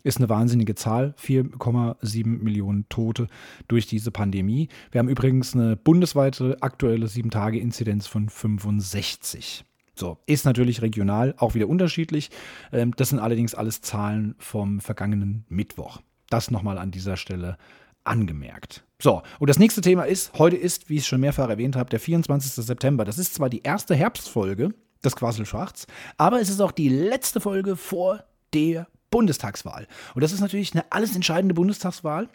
[0.05, 3.27] Ist eine wahnsinnige Zahl, 4,7 Millionen Tote
[3.67, 4.69] durch diese Pandemie.
[4.91, 9.65] Wir haben übrigens eine bundesweite aktuelle 7-Tage-Inzidenz von 65.
[9.95, 12.29] So, ist natürlich regional auch wieder unterschiedlich.
[12.71, 16.01] Ähm, das sind allerdings alles Zahlen vom vergangenen Mittwoch.
[16.29, 17.57] Das nochmal an dieser Stelle
[18.03, 18.83] angemerkt.
[19.01, 21.89] So, und das nächste Thema ist, heute ist, wie ich es schon mehrfach erwähnt habe,
[21.89, 22.63] der 24.
[22.63, 23.05] September.
[23.05, 24.69] Das ist zwar die erste Herbstfolge
[25.03, 25.87] des Quasselschachts,
[26.17, 28.85] aber es ist auch die letzte Folge vor der
[29.15, 29.88] Bundestagswahl.
[30.13, 32.28] Und das ist natürlich eine alles entscheidende Bundestagswahl.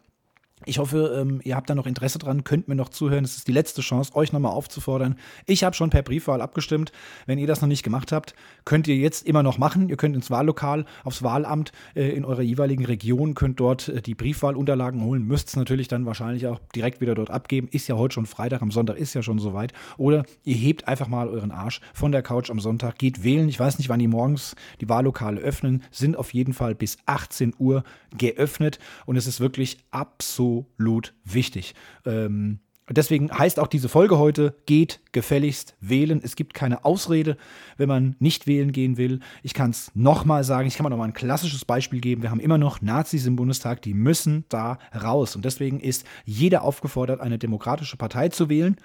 [0.67, 3.25] Ich hoffe, ähm, ihr habt da noch Interesse dran, könnt mir noch zuhören.
[3.25, 5.17] Es ist die letzte Chance, euch nochmal aufzufordern.
[5.47, 6.93] Ich habe schon per Briefwahl abgestimmt.
[7.25, 8.35] Wenn ihr das noch nicht gemacht habt,
[8.67, 9.89] könnt ihr jetzt immer noch machen.
[9.89, 14.15] Ihr könnt ins Wahllokal, aufs Wahlamt äh, in eurer jeweiligen Region, könnt dort äh, die
[14.15, 15.27] Briefwahlunterlagen holen.
[15.27, 17.67] Müsst es natürlich dann wahrscheinlich auch direkt wieder dort abgeben.
[17.71, 19.73] Ist ja heute schon Freitag, am Sonntag ist ja schon soweit.
[19.97, 23.49] Oder ihr hebt einfach mal euren Arsch von der Couch am Sonntag, geht wählen.
[23.49, 27.55] Ich weiß nicht, wann die morgens die Wahllokale öffnen, sind auf jeden Fall bis 18
[27.59, 27.83] Uhr
[28.19, 28.79] geöffnet.
[29.07, 31.75] Und es ist wirklich absolut absolut wichtig.
[32.05, 36.21] Ähm, deswegen heißt auch diese Folge heute, geht gefälligst wählen.
[36.23, 37.37] Es gibt keine Ausrede,
[37.77, 39.21] wenn man nicht wählen gehen will.
[39.43, 42.23] Ich kann es nochmal sagen, ich kann mal nochmal ein klassisches Beispiel geben.
[42.23, 45.37] Wir haben immer noch Nazis im Bundestag, die müssen da raus.
[45.37, 48.77] Und deswegen ist jeder aufgefordert, eine demokratische Partei zu wählen.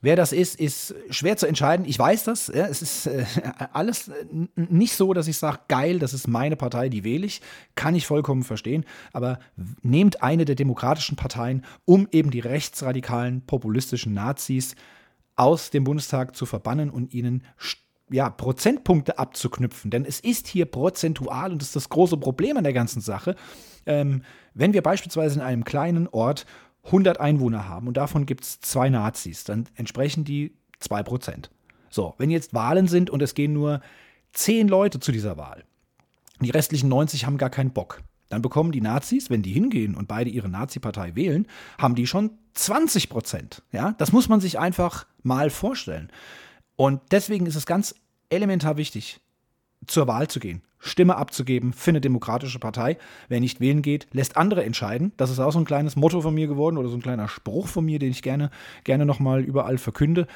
[0.00, 1.84] Wer das ist, ist schwer zu entscheiden.
[1.84, 2.46] Ich weiß das.
[2.48, 3.24] Ja, es ist äh,
[3.72, 4.10] alles
[4.54, 7.40] nicht so, dass ich sage, geil, das ist meine Partei, die wähle ich.
[7.74, 8.84] Kann ich vollkommen verstehen.
[9.12, 9.40] Aber
[9.82, 14.76] nehmt eine der demokratischen Parteien, um eben die rechtsradikalen, populistischen Nazis
[15.34, 17.42] aus dem Bundestag zu verbannen und ihnen
[18.10, 19.90] ja, Prozentpunkte abzuknüpfen.
[19.90, 23.34] Denn es ist hier prozentual und das ist das große Problem an der ganzen Sache.
[23.84, 24.22] Ähm,
[24.54, 26.46] wenn wir beispielsweise in einem kleinen Ort
[26.84, 31.50] 100 Einwohner haben und davon gibt es zwei Nazis, dann entsprechen die 2%.
[31.90, 33.80] So, wenn jetzt Wahlen sind und es gehen nur
[34.32, 35.64] 10 Leute zu dieser Wahl,
[36.40, 40.06] die restlichen 90 haben gar keinen Bock, dann bekommen die Nazis, wenn die hingehen und
[40.06, 41.46] beide ihre Nazi-Partei wählen,
[41.78, 43.62] haben die schon 20 Prozent.
[43.72, 46.10] Ja, das muss man sich einfach mal vorstellen.
[46.76, 47.94] Und deswegen ist es ganz
[48.28, 49.20] elementar wichtig,
[49.86, 50.62] zur Wahl zu gehen.
[50.78, 52.98] Stimme abzugeben für eine demokratische Partei.
[53.28, 55.12] Wer nicht wählen geht, lässt andere entscheiden.
[55.16, 57.66] Das ist auch so ein kleines Motto von mir geworden oder so ein kleiner Spruch
[57.66, 58.50] von mir, den ich gerne,
[58.84, 60.26] gerne nochmal überall verkünde.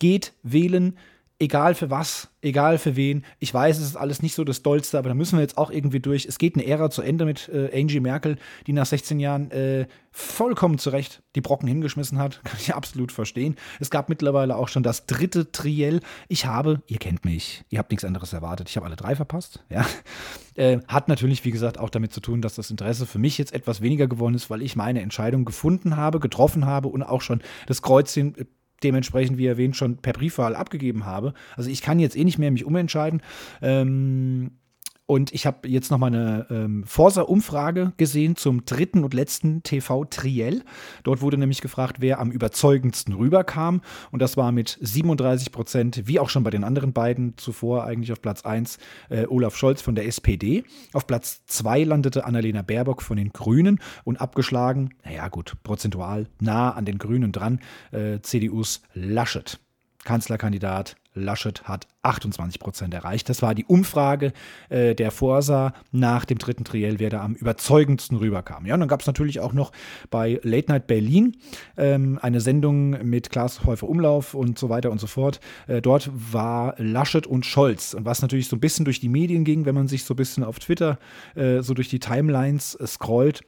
[0.00, 0.98] Geht wählen,
[1.42, 3.24] egal für was, egal für wen.
[3.40, 5.72] Ich weiß, es ist alles nicht so das Dollste, aber da müssen wir jetzt auch
[5.72, 6.24] irgendwie durch.
[6.24, 9.86] Es geht eine Ära zu Ende mit äh, Angie Merkel, die nach 16 Jahren äh,
[10.12, 12.40] vollkommen zu Recht die Brocken hingeschmissen hat.
[12.44, 13.56] Kann ich absolut verstehen.
[13.80, 16.00] Es gab mittlerweile auch schon das dritte Triell.
[16.28, 18.68] Ich habe, ihr kennt mich, ihr habt nichts anderes erwartet.
[18.68, 19.64] Ich habe alle drei verpasst.
[19.72, 19.86] Ja.
[20.54, 23.54] Äh, hat natürlich, wie gesagt, auch damit zu tun, dass das Interesse für mich jetzt
[23.54, 27.40] etwas weniger geworden ist, weil ich meine Entscheidung gefunden habe, getroffen habe und auch schon
[27.66, 28.44] das Kreuzchen äh,
[28.82, 31.34] dementsprechend, wie erwähnt, schon per Briefwahl abgegeben habe.
[31.56, 33.22] Also ich kann jetzt eh nicht mehr mich umentscheiden.
[33.60, 34.52] Ähm,
[35.06, 40.62] Und ich habe jetzt noch mal eine ähm, Forsa-Umfrage gesehen zum dritten und letzten TV-Triell.
[41.02, 43.82] Dort wurde nämlich gefragt, wer am überzeugendsten rüberkam.
[44.12, 48.12] Und das war mit 37 Prozent, wie auch schon bei den anderen beiden zuvor, eigentlich
[48.12, 48.78] auf Platz 1
[49.10, 50.64] äh, Olaf Scholz von der SPD.
[50.92, 56.70] Auf Platz 2 landete Annalena Baerbock von den Grünen und abgeschlagen, naja gut, prozentual nah
[56.70, 57.60] an den Grünen dran,
[57.90, 59.58] äh, CDUs Laschet.
[60.04, 63.28] Kanzlerkandidat Laschet hat 28 Prozent erreicht.
[63.28, 64.32] Das war die Umfrage
[64.68, 68.66] äh, der Forsa nach dem dritten Triell, wer da am überzeugendsten rüberkam.
[68.66, 69.72] Ja, und dann gab es natürlich auch noch
[70.10, 71.36] bei Late Night Berlin
[71.76, 75.40] ähm, eine Sendung mit Klaas Häufer Umlauf und so weiter und so fort.
[75.66, 77.94] Äh, dort war Laschet und Scholz.
[77.94, 80.16] Und was natürlich so ein bisschen durch die Medien ging, wenn man sich so ein
[80.16, 80.98] bisschen auf Twitter
[81.34, 83.42] äh, so durch die Timelines äh, scrollt,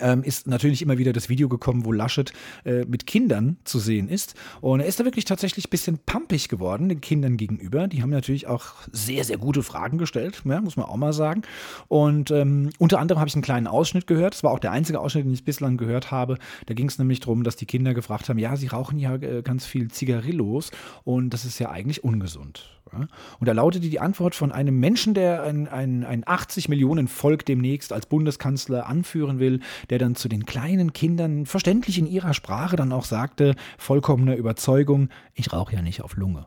[0.00, 2.32] ähm, ist natürlich immer wieder das Video gekommen, wo Laschet
[2.64, 4.34] äh, mit Kindern zu sehen ist.
[4.60, 7.88] Und er ist da wirklich tatsächlich ein bisschen pumpig geworden, den Kindern gegenüber.
[7.88, 11.42] Die haben natürlich auch sehr, sehr gute Fragen gestellt, ja, muss man auch mal sagen.
[11.88, 14.34] Und ähm, unter anderem habe ich einen kleinen Ausschnitt gehört.
[14.34, 16.38] Das war auch der einzige Ausschnitt, den ich bislang gehört habe.
[16.66, 19.42] Da ging es nämlich darum, dass die Kinder gefragt haben, ja, sie rauchen ja äh,
[19.42, 20.70] ganz viel Zigarillos
[21.04, 22.74] und das ist ja eigentlich ungesund.
[23.40, 27.44] Und da lautete die Antwort von einem Menschen, der ein, ein, ein 80 Millionen Volk
[27.44, 32.76] demnächst als Bundeskanzler anführen will, der dann zu den kleinen Kindern verständlich in ihrer Sprache
[32.76, 36.44] dann auch sagte, vollkommener Überzeugung, ich rauche ja nicht auf Lunge.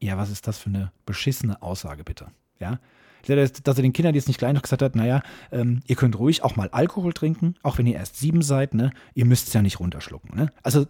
[0.00, 2.28] Ja, was ist das für eine beschissene Aussage bitte?
[2.58, 2.78] Ja,
[3.26, 6.44] dass er den Kindern jetzt nicht gleich noch gesagt hat, naja, ähm, ihr könnt ruhig
[6.44, 8.90] auch mal Alkohol trinken, auch wenn ihr erst sieben seid, ne?
[9.14, 10.52] Ihr müsst es ja nicht runterschlucken, ne?
[10.62, 10.86] Also,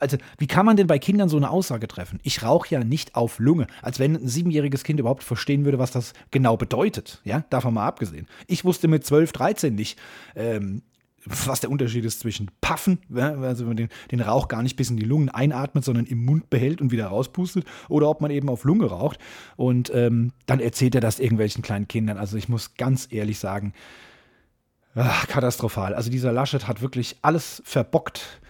[0.00, 2.20] also, wie kann man denn bei Kindern so eine Aussage treffen?
[2.22, 5.92] Ich rauche ja nicht auf Lunge, als wenn ein siebenjähriges Kind überhaupt verstehen würde, was
[5.92, 7.44] das genau bedeutet, ja?
[7.50, 8.26] Davon mal abgesehen.
[8.46, 9.98] Ich wusste mit 12, 13 nicht,
[10.34, 10.82] ähm,
[11.26, 14.96] was der Unterschied ist zwischen Puffen, also man den, den Rauch gar nicht bis in
[14.96, 18.64] die Lungen einatmet, sondern im Mund behält und wieder rauspustet, oder ob man eben auf
[18.64, 19.18] Lunge raucht.
[19.56, 22.18] Und ähm, dann erzählt er das irgendwelchen kleinen Kindern.
[22.18, 23.72] Also ich muss ganz ehrlich sagen,
[24.94, 25.94] ach, katastrophal.
[25.94, 28.40] Also dieser Laschet hat wirklich alles verbockt,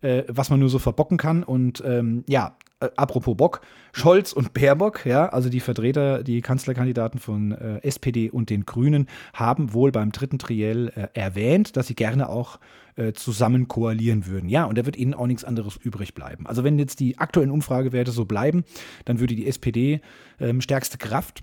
[0.00, 1.42] äh, was man nur so verbocken kann.
[1.42, 3.60] Und ähm, ja, äh, apropos Bock,
[3.92, 9.06] Scholz und Baerbock, ja, also die Vertreter, die Kanzlerkandidaten von äh, SPD und den Grünen,
[9.32, 12.58] haben wohl beim dritten Triell äh, erwähnt, dass sie gerne auch
[12.96, 14.48] äh, zusammen koalieren würden.
[14.48, 16.46] Ja, und da wird ihnen auch nichts anderes übrig bleiben.
[16.46, 18.64] Also wenn jetzt die aktuellen Umfragewerte so bleiben,
[19.04, 20.00] dann würde die SPD
[20.40, 21.42] ähm, stärkste Kraft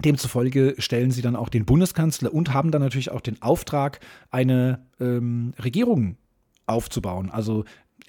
[0.00, 4.86] Demzufolge stellen sie dann auch den Bundeskanzler und haben dann natürlich auch den Auftrag, eine
[4.98, 6.16] ähm, Regierung
[6.66, 7.30] aufzubauen.
[7.30, 7.64] Also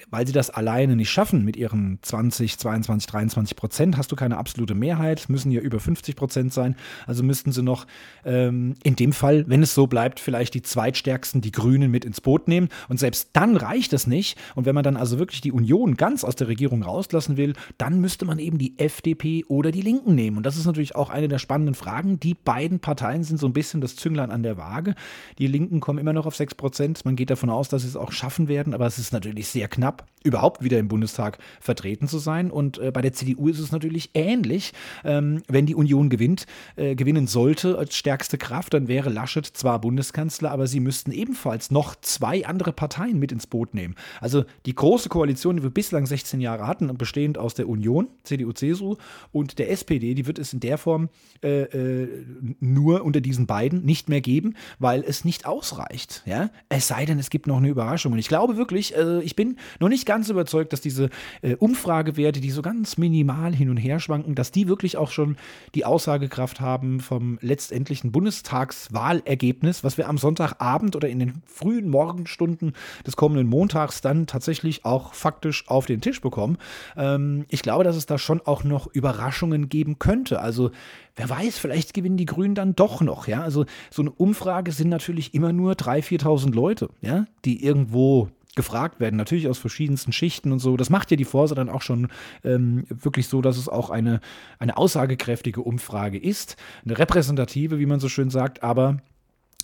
[0.09, 4.37] weil sie das alleine nicht schaffen mit ihren 20, 22, 23 Prozent, hast du keine
[4.37, 6.75] absolute Mehrheit, müssen ja über 50 Prozent sein.
[7.07, 7.85] Also müssten sie noch
[8.25, 12.21] ähm, in dem Fall, wenn es so bleibt, vielleicht die zweitstärksten, die Grünen mit ins
[12.21, 12.69] Boot nehmen.
[12.89, 14.37] Und selbst dann reicht es nicht.
[14.55, 18.01] Und wenn man dann also wirklich die Union ganz aus der Regierung rauslassen will, dann
[18.01, 20.37] müsste man eben die FDP oder die Linken nehmen.
[20.37, 22.19] Und das ist natürlich auch eine der spannenden Fragen.
[22.19, 24.95] Die beiden Parteien sind so ein bisschen das Zünglein an der Waage.
[25.37, 27.05] Die Linken kommen immer noch auf 6 Prozent.
[27.05, 29.67] Man geht davon aus, dass sie es auch schaffen werden, aber es ist natürlich sehr
[29.67, 32.49] knapp knapp, überhaupt wieder im Bundestag vertreten zu sein.
[32.49, 34.73] Und äh, bei der CDU ist es natürlich ähnlich.
[35.03, 39.81] Ähm, wenn die Union gewinnt, äh, gewinnen sollte als stärkste Kraft, dann wäre Laschet zwar
[39.81, 43.95] Bundeskanzler, aber sie müssten ebenfalls noch zwei andere Parteien mit ins Boot nehmen.
[44.21, 48.53] Also die große Koalition, die wir bislang 16 Jahre hatten, bestehend aus der Union, CDU,
[48.53, 48.95] CSU
[49.31, 51.09] und der SPD, die wird es in der Form
[51.43, 52.25] äh, äh,
[52.61, 56.23] nur unter diesen beiden nicht mehr geben, weil es nicht ausreicht.
[56.25, 56.49] Ja?
[56.69, 58.13] Es sei denn, es gibt noch eine Überraschung.
[58.13, 61.09] Und ich glaube wirklich, äh, ich bin noch nicht ganz überzeugt, dass diese
[61.41, 65.37] äh, Umfragewerte, die so ganz minimal hin und her schwanken, dass die wirklich auch schon
[65.75, 72.73] die Aussagekraft haben vom letztendlichen Bundestagswahlergebnis, was wir am Sonntagabend oder in den frühen Morgenstunden
[73.05, 76.57] des kommenden Montags dann tatsächlich auch faktisch auf den Tisch bekommen.
[76.97, 80.39] Ähm, ich glaube, dass es da schon auch noch Überraschungen geben könnte.
[80.39, 80.71] Also
[81.15, 83.27] wer weiß, vielleicht gewinnen die Grünen dann doch noch.
[83.27, 88.29] Ja, also so eine Umfrage sind natürlich immer nur 3.000, 4.000 Leute, ja, die irgendwo
[88.55, 90.77] gefragt werden, natürlich aus verschiedensten Schichten und so.
[90.77, 92.09] Das macht ja die Forsa dann auch schon
[92.43, 94.19] ähm, wirklich so, dass es auch eine,
[94.59, 98.97] eine aussagekräftige Umfrage ist, eine repräsentative, wie man so schön sagt, aber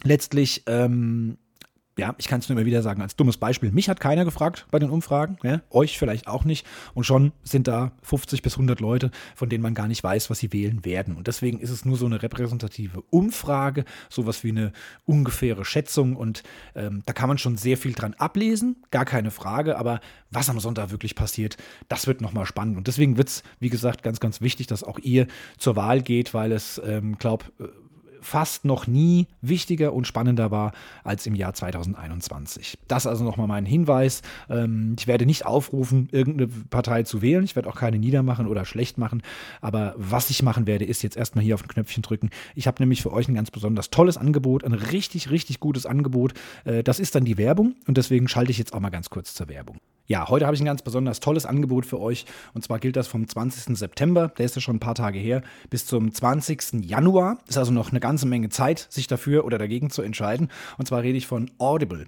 [0.04, 1.38] letztlich ähm,
[2.00, 4.66] ja, ich kann es nur immer wieder sagen, als dummes Beispiel, mich hat keiner gefragt
[4.72, 6.66] bei den Umfragen, ja, euch vielleicht auch nicht.
[6.94, 10.40] Und schon sind da 50 bis 100 Leute, von denen man gar nicht weiß, was
[10.40, 11.18] sie wählen werden.
[11.18, 14.72] Und deswegen ist es nur so eine repräsentative Umfrage, sowas wie eine
[15.06, 16.16] ungefähre Schätzung.
[16.16, 19.78] Und ähm, da kann man schon sehr viel dran ablesen, gar keine Frage.
[19.78, 20.00] Aber
[20.32, 21.58] was am Sonntag wirklich passiert,
[21.90, 22.78] das wird nochmal spannend.
[22.78, 26.34] Und deswegen wird es, wie gesagt, ganz, ganz wichtig, dass auch ihr zur Wahl geht,
[26.34, 27.46] weil es, ähm, glaube
[28.22, 32.78] fast noch nie wichtiger und spannender war als im Jahr 2021.
[32.88, 34.22] Das also nochmal mein Hinweis.
[34.50, 37.44] Ähm, ich werde nicht aufrufen, irgendeine Partei zu wählen.
[37.44, 39.22] Ich werde auch keine niedermachen oder schlecht machen.
[39.62, 42.30] Aber was ich machen werde, ist jetzt erstmal hier auf ein Knöpfchen drücken.
[42.56, 46.34] Ich habe nämlich für euch ein ganz besonders tolles Angebot, ein richtig, richtig gutes Angebot.
[46.66, 49.34] Äh, das ist dann die Werbung und deswegen schalte ich jetzt auch mal ganz kurz
[49.34, 49.78] zur Werbung.
[50.10, 52.26] Ja, heute habe ich ein ganz besonders tolles Angebot für euch.
[52.56, 53.78] Und zwar gilt das vom 20.
[53.78, 56.84] September, der ist ja schon ein paar Tage her, bis zum 20.
[56.84, 57.38] Januar.
[57.48, 60.50] Ist also noch eine ganze Menge Zeit, sich dafür oder dagegen zu entscheiden.
[60.80, 62.08] Und zwar rede ich von Audible.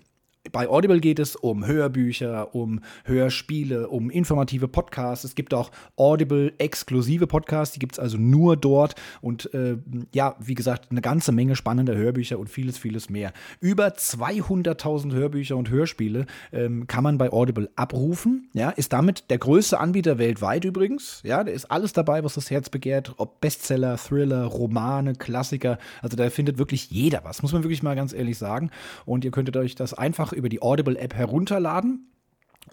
[0.51, 5.23] Bei Audible geht es um Hörbücher, um Hörspiele, um informative Podcasts.
[5.23, 8.95] Es gibt auch Audible-exklusive Podcasts, die gibt es also nur dort.
[9.21, 9.77] Und äh,
[10.15, 13.33] ja, wie gesagt, eine ganze Menge spannender Hörbücher und vieles, vieles mehr.
[13.59, 18.49] Über 200.000 Hörbücher und Hörspiele ähm, kann man bei Audible abrufen.
[18.53, 21.21] Ja, ist damit der größte Anbieter weltweit übrigens.
[21.23, 23.13] Ja, da ist alles dabei, was das Herz begehrt.
[23.17, 25.77] Ob Bestseller, Thriller, Romane, Klassiker.
[26.01, 28.71] Also da findet wirklich jeder was, muss man wirklich mal ganz ehrlich sagen.
[29.05, 32.07] Und ihr könntet euch das einfach einfach über die Audible-App herunterladen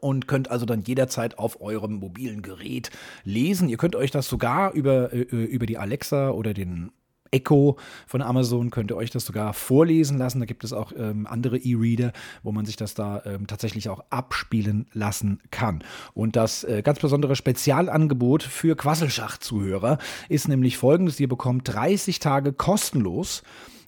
[0.00, 2.90] und könnt also dann jederzeit auf eurem mobilen Gerät
[3.24, 3.68] lesen.
[3.68, 6.90] Ihr könnt euch das sogar über, äh, über die Alexa oder den
[7.30, 10.40] Echo von Amazon könnt ihr euch das sogar vorlesen lassen.
[10.40, 14.02] Da gibt es auch ähm, andere E-Reader, wo man sich das da ähm, tatsächlich auch
[14.08, 15.84] abspielen lassen kann.
[16.14, 19.98] Und das äh, ganz besondere Spezialangebot für Quasselschach-Zuhörer
[20.30, 23.42] ist nämlich folgendes: Ihr bekommt 30 Tage kostenlos,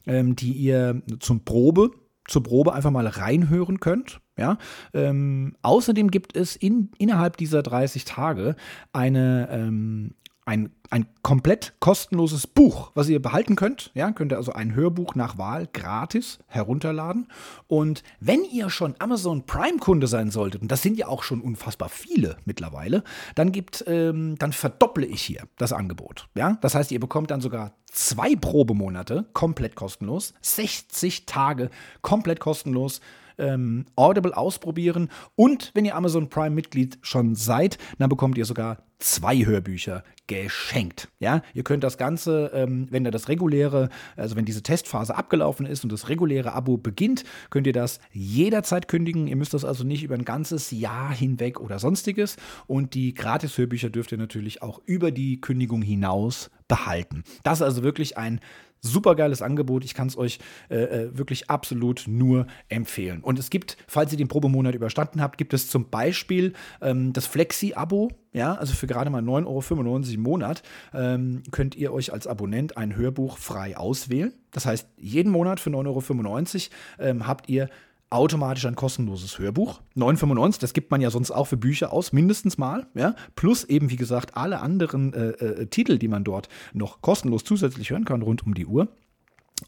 [0.06, 1.92] ähm, die ihr zum Probe
[2.30, 4.20] zur Probe einfach mal reinhören könnt.
[4.38, 4.56] Ja?
[4.94, 8.54] Ähm, außerdem gibt es in, innerhalb dieser 30 Tage
[8.92, 10.14] eine, ähm,
[10.46, 13.90] ein, ein komplett kostenloses Buch, was ihr behalten könnt.
[13.94, 17.28] Ja, könnt ihr also ein Hörbuch nach Wahl gratis herunterladen.
[17.68, 21.88] Und wenn ihr schon Amazon Prime-Kunde sein solltet, und das sind ja auch schon unfassbar
[21.88, 26.28] viele mittlerweile, dann gibt, ähm, dann verdopple ich hier das Angebot.
[26.34, 31.70] Ja, das heißt, ihr bekommt dann sogar zwei Probemonate komplett kostenlos, 60 Tage
[32.02, 33.00] komplett kostenlos
[33.40, 35.08] ähm, Audible ausprobieren.
[35.34, 41.08] Und wenn ihr Amazon Prime-Mitglied schon seid, dann bekommt ihr sogar zwei Hörbücher geschenkt.
[41.18, 45.66] Ja, ihr könnt das Ganze, ähm, wenn da das reguläre, also wenn diese Testphase abgelaufen
[45.66, 49.26] ist und das reguläre Abo beginnt, könnt ihr das jederzeit kündigen.
[49.26, 52.36] Ihr müsst das also nicht über ein ganzes Jahr hinweg oder sonstiges.
[52.66, 57.24] Und die Gratis-Hörbücher dürft ihr natürlich auch über die Kündigung hinaus behalten.
[57.42, 58.40] Das ist also wirklich ein
[58.80, 59.84] Super geiles Angebot.
[59.84, 63.20] Ich kann es euch äh, äh, wirklich absolut nur empfehlen.
[63.20, 67.26] Und es gibt, falls ihr den Probemonat überstanden habt, gibt es zum Beispiel ähm, das
[67.26, 68.10] Flexi-Abo.
[68.32, 70.62] Ja, also für gerade mal 9,95 Euro im Monat
[70.94, 74.32] ähm, könnt ihr euch als Abonnent ein Hörbuch frei auswählen.
[74.52, 77.68] Das heißt, jeden Monat für 9,95 Euro ähm, habt ihr
[78.10, 79.80] automatisch ein kostenloses Hörbuch.
[79.96, 82.86] 9,95, das gibt man ja sonst auch für Bücher aus, mindestens mal.
[82.94, 83.14] Ja?
[83.36, 87.90] Plus eben, wie gesagt, alle anderen äh, äh, Titel, die man dort noch kostenlos zusätzlich
[87.90, 88.88] hören kann, rund um die Uhr.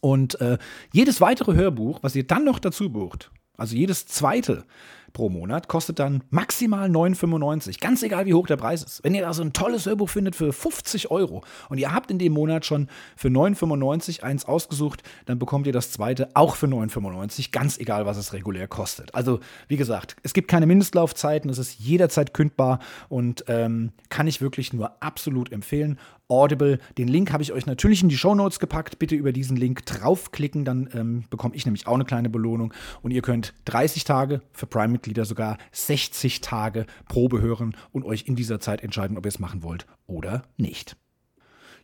[0.01, 0.59] Und äh,
[0.93, 4.64] jedes weitere Hörbuch, was ihr dann noch dazu bucht, also jedes zweite
[5.12, 7.80] pro Monat, kostet dann maximal 9,95.
[7.80, 9.04] Ganz egal, wie hoch der Preis ist.
[9.04, 12.18] Wenn ihr da so ein tolles Hörbuch findet für 50 Euro und ihr habt in
[12.18, 17.52] dem Monat schon für 9,95 eins ausgesucht, dann bekommt ihr das zweite auch für 9,95,
[17.52, 19.14] ganz egal, was es regulär kostet.
[19.14, 24.40] Also, wie gesagt, es gibt keine Mindestlaufzeiten, es ist jederzeit kündbar und ähm, kann ich
[24.40, 25.98] wirklich nur absolut empfehlen.
[26.32, 26.78] Audible.
[26.96, 28.98] Den Link habe ich euch natürlich in die Show Notes gepackt.
[28.98, 32.72] Bitte über diesen Link draufklicken, dann ähm, bekomme ich nämlich auch eine kleine Belohnung.
[33.02, 34.66] Und ihr könnt 30 Tage für
[35.03, 39.38] Prime-Mitglieder sogar 60 Tage Probe hören und euch in dieser Zeit entscheiden, ob ihr es
[39.38, 40.96] machen wollt oder nicht.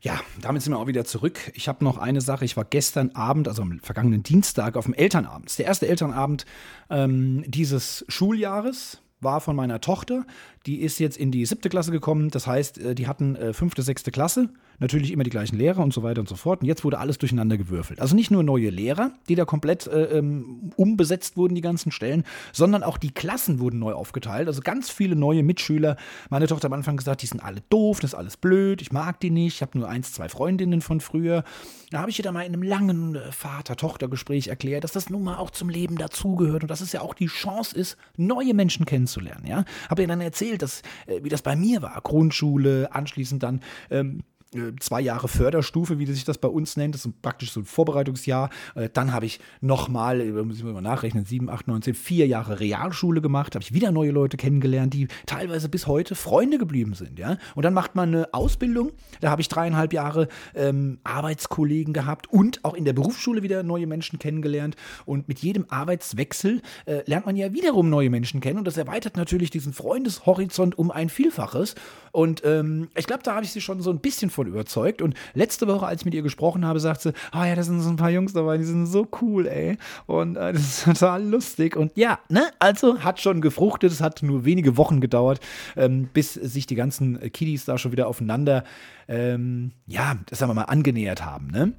[0.01, 1.51] Ja, damit sind wir auch wieder zurück.
[1.55, 2.45] Ich habe noch eine Sache.
[2.45, 5.59] Ich war gestern Abend, also am vergangenen Dienstag, auf dem Elternabend.
[5.59, 6.47] Der erste Elternabend
[6.89, 10.25] ähm, dieses Schuljahres war von meiner Tochter.
[10.69, 12.29] Die ist jetzt in die siebte Klasse gekommen.
[12.29, 14.51] Das heißt, äh, die hatten äh, fünfte, sechste Klasse.
[14.81, 16.61] Natürlich immer die gleichen Lehrer und so weiter und so fort.
[16.61, 18.01] Und jetzt wurde alles durcheinander gewürfelt.
[18.03, 22.23] Also nicht nur neue Lehrer, die da komplett äh, ähm, umbesetzt wurden, die ganzen Stellen,
[22.53, 24.47] sondern auch die Klassen wurden neu aufgeteilt.
[24.47, 25.97] Also ganz viele neue Mitschüler.
[26.29, 28.93] Meine Tochter hat am Anfang gesagt, die sind alle doof, das ist alles blöd, ich
[28.93, 29.55] mag die nicht.
[29.55, 31.45] Ich habe nur eins, zwei Freundinnen von früher.
[31.91, 35.25] Da habe ich ihr dann mal in einem langen äh, Vater-Tochter-Gespräch erklärt, dass das nun
[35.25, 38.85] mal auch zum Leben dazugehört und dass es ja auch die Chance ist, neue Menschen
[38.85, 39.47] kennenzulernen.
[39.47, 39.65] Ja?
[39.89, 42.01] Habe ihr dann erzählt, dass, äh, wie das bei mir war.
[42.01, 44.38] Grundschule, anschließend dann ähm, äh,
[44.81, 46.95] zwei Jahre Förderstufe, wie sich das bei uns nennt.
[46.95, 48.49] Das ist praktisch so ein Vorbereitungsjahr.
[48.75, 52.27] Äh, dann habe ich nochmal, äh, muss ich mal nachrechnen, sieben, acht, neun, zehn, vier
[52.27, 53.55] Jahre Realschule gemacht.
[53.55, 57.19] Habe ich wieder neue Leute kennengelernt, die teilweise bis heute Freunde geblieben sind.
[57.19, 57.37] Ja?
[57.55, 58.93] Und dann macht man eine Ausbildung.
[59.21, 63.87] Da habe ich dreieinhalb Jahre ähm, Arbeitskollegen gehabt und auch in der Berufsschule wieder neue
[63.87, 64.77] Menschen kennengelernt.
[65.05, 68.59] Und mit jedem Arbeitswechsel äh, lernt man ja wiederum neue Menschen kennen.
[68.59, 71.75] Und das erweitert natürlich diesen Freundeshorizont um ein Vielfaches.
[72.13, 75.03] Und ähm, ich glaube, da habe ich sie schon so ein bisschen von überzeugt.
[75.03, 77.63] Und letzte Woche, als ich mit ihr gesprochen habe, sagt sie, ah oh ja, da
[77.63, 79.77] sind so ein paar Jungs dabei, die sind so cool, ey.
[80.07, 81.77] Und äh, das ist total lustig.
[81.77, 83.91] Und ja, ne, also hat schon gefruchtet.
[83.91, 85.41] Es hat nur wenige Wochen gedauert,
[85.77, 88.63] ähm, bis sich die ganzen Kiddies da schon wieder aufeinander,
[89.09, 91.73] ähm, ja, sagen wir mal, angenähert haben, ne?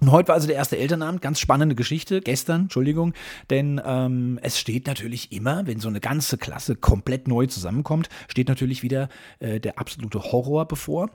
[0.00, 3.14] Und heute war also der erste Elternabend, ganz spannende Geschichte, gestern, Entschuldigung,
[3.48, 8.48] denn ähm, es steht natürlich immer, wenn so eine ganze Klasse komplett neu zusammenkommt, steht
[8.48, 11.08] natürlich wieder äh, der absolute Horror bevor.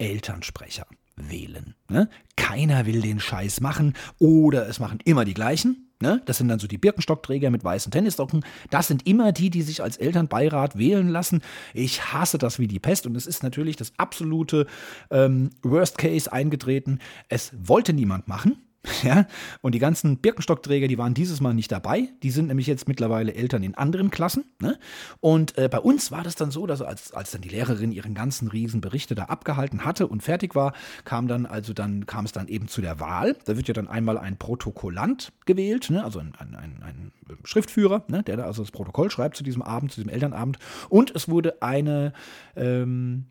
[0.00, 0.86] Elternsprecher
[1.16, 1.74] wählen.
[1.88, 2.08] Ne?
[2.36, 5.90] Keiner will den Scheiß machen oder es machen immer die gleichen.
[6.02, 6.22] Ne?
[6.24, 8.42] Das sind dann so die Birkenstockträger mit weißen Tennissocken.
[8.70, 11.42] Das sind immer die, die sich als Elternbeirat wählen lassen.
[11.74, 14.66] Ich hasse das wie die Pest und es ist natürlich das absolute
[15.10, 17.00] ähm, Worst Case eingetreten.
[17.28, 18.56] Es wollte niemand machen.
[19.02, 19.26] Ja,
[19.62, 22.08] und die ganzen Birkenstockträger, die waren dieses Mal nicht dabei.
[22.22, 24.44] Die sind nämlich jetzt mittlerweile Eltern in anderen Klassen.
[24.60, 24.78] Ne?
[25.20, 28.14] Und äh, bei uns war das dann so, dass als, als dann die Lehrerin ihren
[28.14, 30.72] ganzen Riesenberichte da abgehalten hatte und fertig war,
[31.04, 33.36] kam dann also dann kam es dann eben zu der Wahl.
[33.44, 36.04] Da wird ja dann einmal ein Protokollant gewählt, ne?
[36.04, 37.12] also ein, ein, ein, ein
[37.44, 38.22] Schriftführer, ne?
[38.22, 40.58] der da also das Protokoll schreibt zu diesem Abend, zu diesem Elternabend.
[40.88, 42.12] Und es wurde eine
[42.56, 43.26] ähm,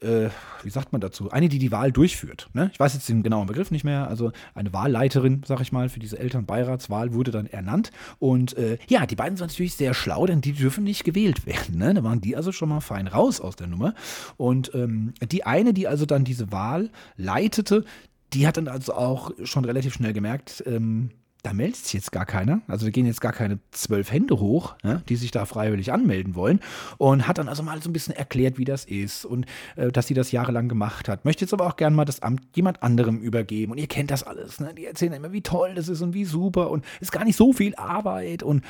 [0.00, 0.28] äh,
[0.62, 2.48] wie sagt man dazu, eine, die die Wahl durchführt.
[2.52, 2.70] Ne?
[2.72, 4.08] Ich weiß jetzt den genauen Begriff nicht mehr.
[4.08, 7.90] Also eine Wahlleiterin, sag ich mal, für diese Elternbeiratswahl wurde dann ernannt.
[8.18, 11.78] Und äh, ja, die beiden sind natürlich sehr schlau, denn die dürfen nicht gewählt werden.
[11.78, 11.94] Ne?
[11.94, 13.94] Da waren die also schon mal fein raus aus der Nummer.
[14.36, 17.84] Und ähm, die eine, die also dann diese Wahl leitete,
[18.32, 21.10] die hat dann also auch schon relativ schnell gemerkt, ähm,
[21.42, 22.60] da meldet sich jetzt gar keiner.
[22.66, 26.34] Also da gehen jetzt gar keine zwölf Hände hoch, ja, die sich da freiwillig anmelden
[26.34, 26.60] wollen.
[26.98, 30.08] Und hat dann also mal so ein bisschen erklärt, wie das ist und äh, dass
[30.08, 31.24] sie das jahrelang gemacht hat.
[31.24, 33.72] Möchte jetzt aber auch gerne mal das Amt jemand anderem übergeben.
[33.72, 34.58] Und ihr kennt das alles.
[34.58, 34.74] Ne?
[34.74, 37.52] Die erzählen immer, wie toll das ist und wie super und ist gar nicht so
[37.52, 38.64] viel Arbeit und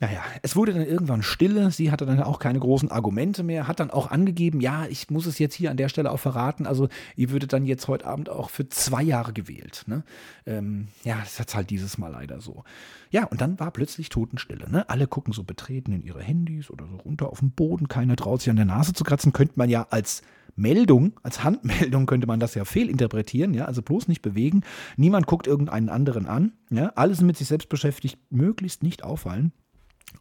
[0.00, 1.70] naja, es wurde dann irgendwann stille.
[1.70, 5.24] Sie hatte dann auch keine großen Argumente mehr, hat dann auch angegeben, ja, ich muss
[5.26, 6.66] es jetzt hier an der Stelle auch verraten.
[6.66, 9.84] Also, ihr würdet dann jetzt heute Abend auch für zwei Jahre gewählt.
[9.86, 10.02] Ne?
[10.46, 12.64] Ähm, ja, das hat halt dieses Mal leider so.
[13.10, 14.68] Ja, und dann war plötzlich Totenstille.
[14.68, 14.88] Ne?
[14.88, 17.86] Alle gucken so betreten in ihre Handys oder so runter auf den Boden.
[17.86, 19.32] Keiner traut sich an der Nase zu kratzen.
[19.32, 20.22] Könnte man ja als
[20.56, 24.62] Meldung, als Handmeldung könnte man das ja fehlinterpretieren, ja, also bloß nicht bewegen.
[24.96, 29.52] Niemand guckt irgendeinen anderen an, ja, alle sind mit sich selbst beschäftigt, möglichst nicht auffallen.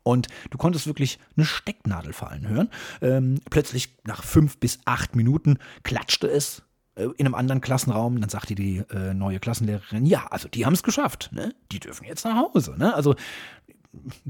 [0.04, 2.70] Und du konntest wirklich eine Stecknadel fallen hören.
[3.02, 6.64] Ähm, plötzlich nach fünf bis acht Minuten klatschte es
[6.96, 8.20] äh, in einem anderen Klassenraum.
[8.20, 11.30] Dann sagte die äh, neue Klassenlehrerin, ja, also die haben es geschafft.
[11.32, 11.56] Ne?
[11.72, 12.76] Die dürfen jetzt nach Hause.
[12.78, 12.94] Ne?
[12.94, 13.16] Also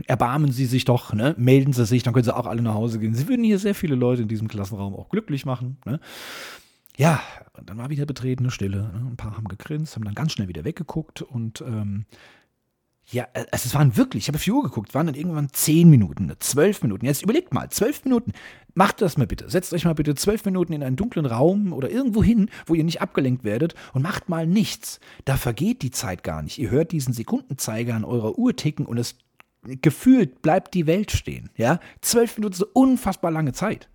[0.08, 1.36] erbarmen Sie sich doch, ne?
[1.38, 3.16] melden Sie sich, dann können Sie auch alle nach Hause gehen.
[3.16, 5.78] Sie würden hier sehr viele Leute in diesem Klassenraum auch glücklich machen.
[5.86, 6.00] Ne?
[6.98, 7.22] Ja,
[7.66, 8.92] dann war wieder betretene Stille.
[8.94, 9.08] Ne?
[9.12, 12.06] Ein paar haben gegrinst, haben dann ganz schnell wieder weggeguckt und ähm,
[13.12, 15.50] ja, äh, also es waren wirklich, ich habe auf die Uhr geguckt, waren dann irgendwann
[15.52, 17.06] zehn Minuten, zwölf Minuten.
[17.06, 18.32] Jetzt überlegt mal, zwölf Minuten.
[18.76, 19.50] Macht das mal bitte.
[19.50, 22.84] Setzt euch mal bitte zwölf Minuten in einen dunklen Raum oder irgendwo hin, wo ihr
[22.84, 25.00] nicht abgelenkt werdet und macht mal nichts.
[25.26, 26.58] Da vergeht die Zeit gar nicht.
[26.58, 29.16] Ihr hört diesen Sekundenzeiger an eurer Uhr ticken und es
[29.82, 31.50] gefühlt bleibt die Welt stehen.
[31.56, 33.90] Ja, zwölf Minuten ist eine unfassbar lange Zeit.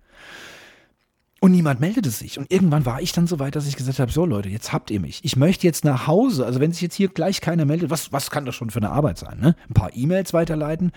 [1.41, 2.37] Und niemand meldete sich.
[2.37, 4.91] Und irgendwann war ich dann so weit, dass ich gesagt habe: So, Leute, jetzt habt
[4.91, 5.21] ihr mich.
[5.23, 6.45] Ich möchte jetzt nach Hause.
[6.45, 8.89] Also, wenn sich jetzt hier gleich keiner meldet, was, was kann das schon für eine
[8.89, 9.39] Arbeit sein?
[9.39, 9.55] Ne?
[9.69, 10.91] Ein paar E-Mails weiterleiten.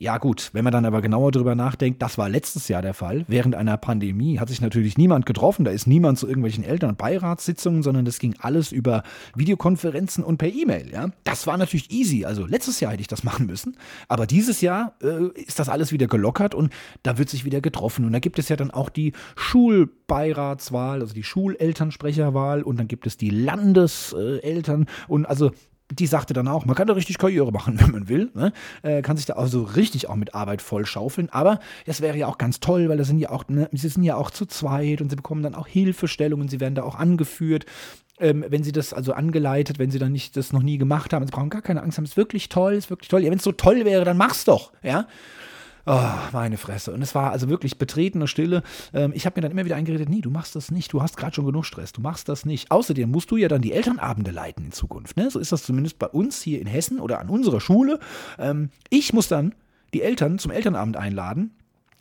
[0.00, 3.24] Ja gut, wenn man dann aber genauer drüber nachdenkt, das war letztes Jahr der Fall.
[3.26, 6.98] Während einer Pandemie hat sich natürlich niemand getroffen, da ist niemand zu irgendwelchen Eltern- und
[6.98, 9.02] Beiratssitzungen, sondern das ging alles über
[9.34, 10.92] Videokonferenzen und per E-Mail.
[10.92, 11.10] Ja?
[11.24, 12.24] Das war natürlich easy.
[12.24, 13.76] Also letztes Jahr hätte ich das machen müssen,
[14.06, 16.72] aber dieses Jahr äh, ist das alles wieder gelockert und
[17.02, 18.04] da wird sich wieder getroffen.
[18.04, 23.08] Und da gibt es ja dann auch die Schulbeiratswahl, also die Schulelternsprecherwahl und dann gibt
[23.08, 25.50] es die Landeseltern und also
[25.90, 28.30] die sagte dann auch, man kann da richtig Karriere machen, wenn man will.
[28.34, 28.52] Ne?
[28.82, 31.28] Äh, kann sich da also richtig auch mit Arbeit voll schaufeln.
[31.30, 34.04] Aber das wäre ja auch ganz toll, weil das sind ja auch, ne, sie sind
[34.04, 37.66] ja auch zu zweit und sie bekommen dann auch Hilfestellungen, sie werden da auch angeführt.
[38.20, 41.24] Ähm, wenn sie das also angeleitet, wenn sie dann nicht das noch nie gemacht haben,
[41.24, 43.22] sie brauchen gar keine Angst haben, ist wirklich toll, ist wirklich toll.
[43.22, 45.06] Ja, wenn es so toll wäre, dann mach's doch, ja.
[45.90, 46.92] Oh, meine Fresse.
[46.92, 48.62] Und es war also wirklich betretene Stille.
[48.92, 50.92] Ähm, ich habe mir dann immer wieder eingeredet, nee, du machst das nicht.
[50.92, 51.92] Du hast gerade schon genug Stress.
[51.94, 52.70] Du machst das nicht.
[52.70, 55.16] Außerdem musst du ja dann die Elternabende leiten in Zukunft.
[55.16, 55.30] Ne?
[55.30, 58.00] So ist das zumindest bei uns hier in Hessen oder an unserer Schule.
[58.38, 59.54] Ähm, ich muss dann
[59.94, 61.52] die Eltern zum Elternabend einladen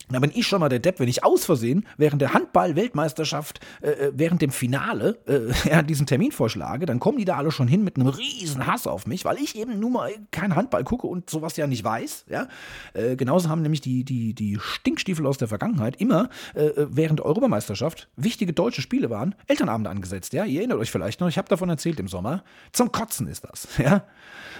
[0.09, 3.89] da bin ich schon mal der Depp, wenn ich aus Versehen während der Handball-Weltmeisterschaft, äh,
[3.89, 7.83] äh während dem Finale, äh, diesen Termin vorschlage, dann kommen die da alle schon hin
[7.83, 11.29] mit einem riesen Hass auf mich, weil ich eben nun mal kein Handball gucke und
[11.29, 12.25] sowas ja nicht weiß.
[12.29, 12.47] Ja?
[12.93, 17.19] Äh, genauso haben nämlich die, die, die Stinkstiefel aus der Vergangenheit immer äh, äh, während
[17.19, 20.33] der Europameisterschaft wichtige deutsche Spiele waren, Elternabende angesetzt.
[20.33, 20.45] Ja?
[20.45, 22.43] Ihr erinnert euch vielleicht noch, ich habe davon erzählt im Sommer.
[22.71, 23.67] Zum Kotzen ist das.
[23.87, 24.03] Ja?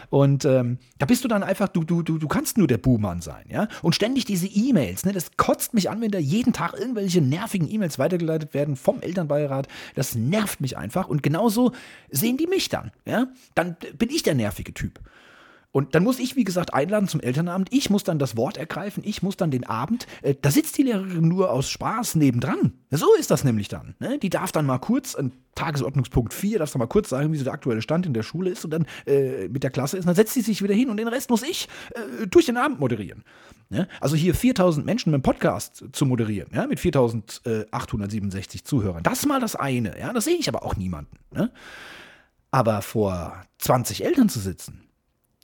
[0.10, 3.22] Und ähm, da bist du dann einfach, du, du, du, du kannst nur der Buhmann
[3.22, 3.68] sein, ja.
[3.82, 7.70] Und ständig diese E-Mails, ne, das kotzt mich an, wenn da jeden Tag irgendwelche nervigen
[7.70, 9.68] E-Mails weitergeleitet werden vom Elternbeirat.
[9.96, 11.08] Das nervt mich einfach.
[11.08, 11.72] Und genauso
[12.10, 12.92] sehen die mich dann.
[13.06, 13.28] Ja?
[13.56, 15.00] Dann bin ich der nervige Typ.
[15.78, 17.72] Und dann muss ich, wie gesagt, einladen zum Elternabend.
[17.72, 19.04] Ich muss dann das Wort ergreifen.
[19.06, 20.08] Ich muss dann den Abend.
[20.24, 22.74] Äh, da sitzt die Lehrerin nur aus Spaß nebendran.
[22.90, 23.94] So ist das nämlich dann.
[24.00, 24.18] Ne?
[24.18, 27.44] Die darf dann mal kurz, an Tagesordnungspunkt 4, darf dann mal kurz sagen, wie so
[27.44, 30.08] der aktuelle Stand in der Schule ist und dann äh, mit der Klasse ist.
[30.08, 32.80] dann setzt sie sich wieder hin und den Rest muss ich äh, durch den Abend
[32.80, 33.24] moderieren.
[33.70, 33.88] Ne?
[34.02, 36.66] Also hier 4000 Menschen mit dem Podcast zu moderieren, ja?
[36.66, 39.04] mit 4867 Zuhörern.
[39.04, 40.00] Das mal das eine.
[40.00, 40.12] Ja?
[40.12, 41.18] Das sehe ich aber auch niemanden.
[41.32, 41.52] Ne?
[42.50, 44.87] Aber vor 20 Eltern zu sitzen,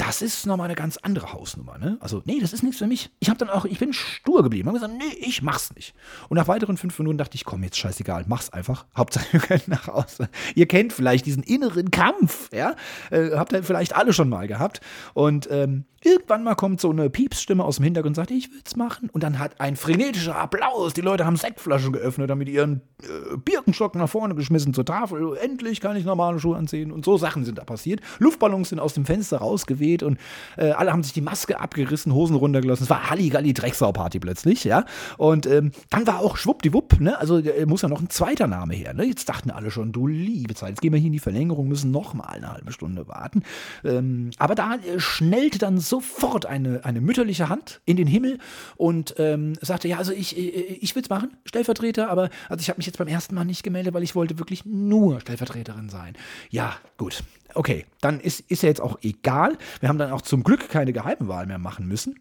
[0.05, 1.77] das ist nochmal eine ganz andere Hausnummer.
[1.77, 1.97] Ne?
[2.01, 3.09] Also, nee, das ist nichts für mich.
[3.19, 4.67] Ich habe dann auch, ich bin stur geblieben.
[4.67, 5.93] Ich habe gesagt, nee, ich mach's nicht.
[6.29, 8.85] Und nach weiteren fünf Minuten dachte ich, komm, jetzt scheißegal, mach's einfach.
[8.97, 10.29] Hauptsache, ihr könnt nach Hause.
[10.55, 12.75] Ihr kennt vielleicht diesen inneren Kampf, ja?
[13.11, 14.81] Äh, habt ihr vielleicht alle schon mal gehabt.
[15.13, 18.75] Und ähm, Irgendwann mal kommt so eine Piepsstimme aus dem Hintergrund und sagt, ich will's
[18.75, 19.09] machen.
[19.09, 20.93] Und dann hat ein frenetischer Applaus.
[20.93, 25.37] Die Leute haben Sektflaschen geöffnet, damit ihren äh, Birkenstock nach vorne geschmissen zur Tafel.
[25.37, 26.91] Endlich kann ich normale Schuhe anziehen.
[26.91, 28.01] Und so Sachen sind da passiert.
[28.19, 30.17] Luftballons sind aus dem Fenster rausgeweht und
[30.57, 32.83] äh, alle haben sich die Maske abgerissen, Hosen runtergelassen.
[32.83, 34.85] Es war Halligalli Drecksau-Party plötzlich, ja.
[35.17, 37.17] Und ähm, dann war auch schwuppdiwupp, ne?
[37.17, 39.05] Also äh, muss ja noch ein zweiter Name her, ne?
[39.05, 41.91] Jetzt dachten alle schon, du liebe Zeit, jetzt gehen wir hier in die Verlängerung, müssen
[41.91, 43.43] noch mal eine halbe Stunde warten.
[43.83, 48.39] Ähm, aber da äh, schnellte dann so sofort eine, eine mütterliche Hand in den Himmel
[48.77, 52.69] und ähm, sagte, ja, also ich, ich, ich will es machen, Stellvertreter, aber also ich
[52.69, 56.15] habe mich jetzt beim ersten Mal nicht gemeldet, weil ich wollte wirklich nur Stellvertreterin sein.
[56.49, 57.23] Ja, gut.
[57.53, 59.55] Okay, dann ist, ist ja jetzt auch egal.
[59.81, 62.15] Wir haben dann auch zum Glück keine Geheimwahl mehr machen müssen.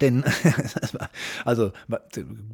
[0.00, 0.24] Denn,
[1.44, 1.72] also,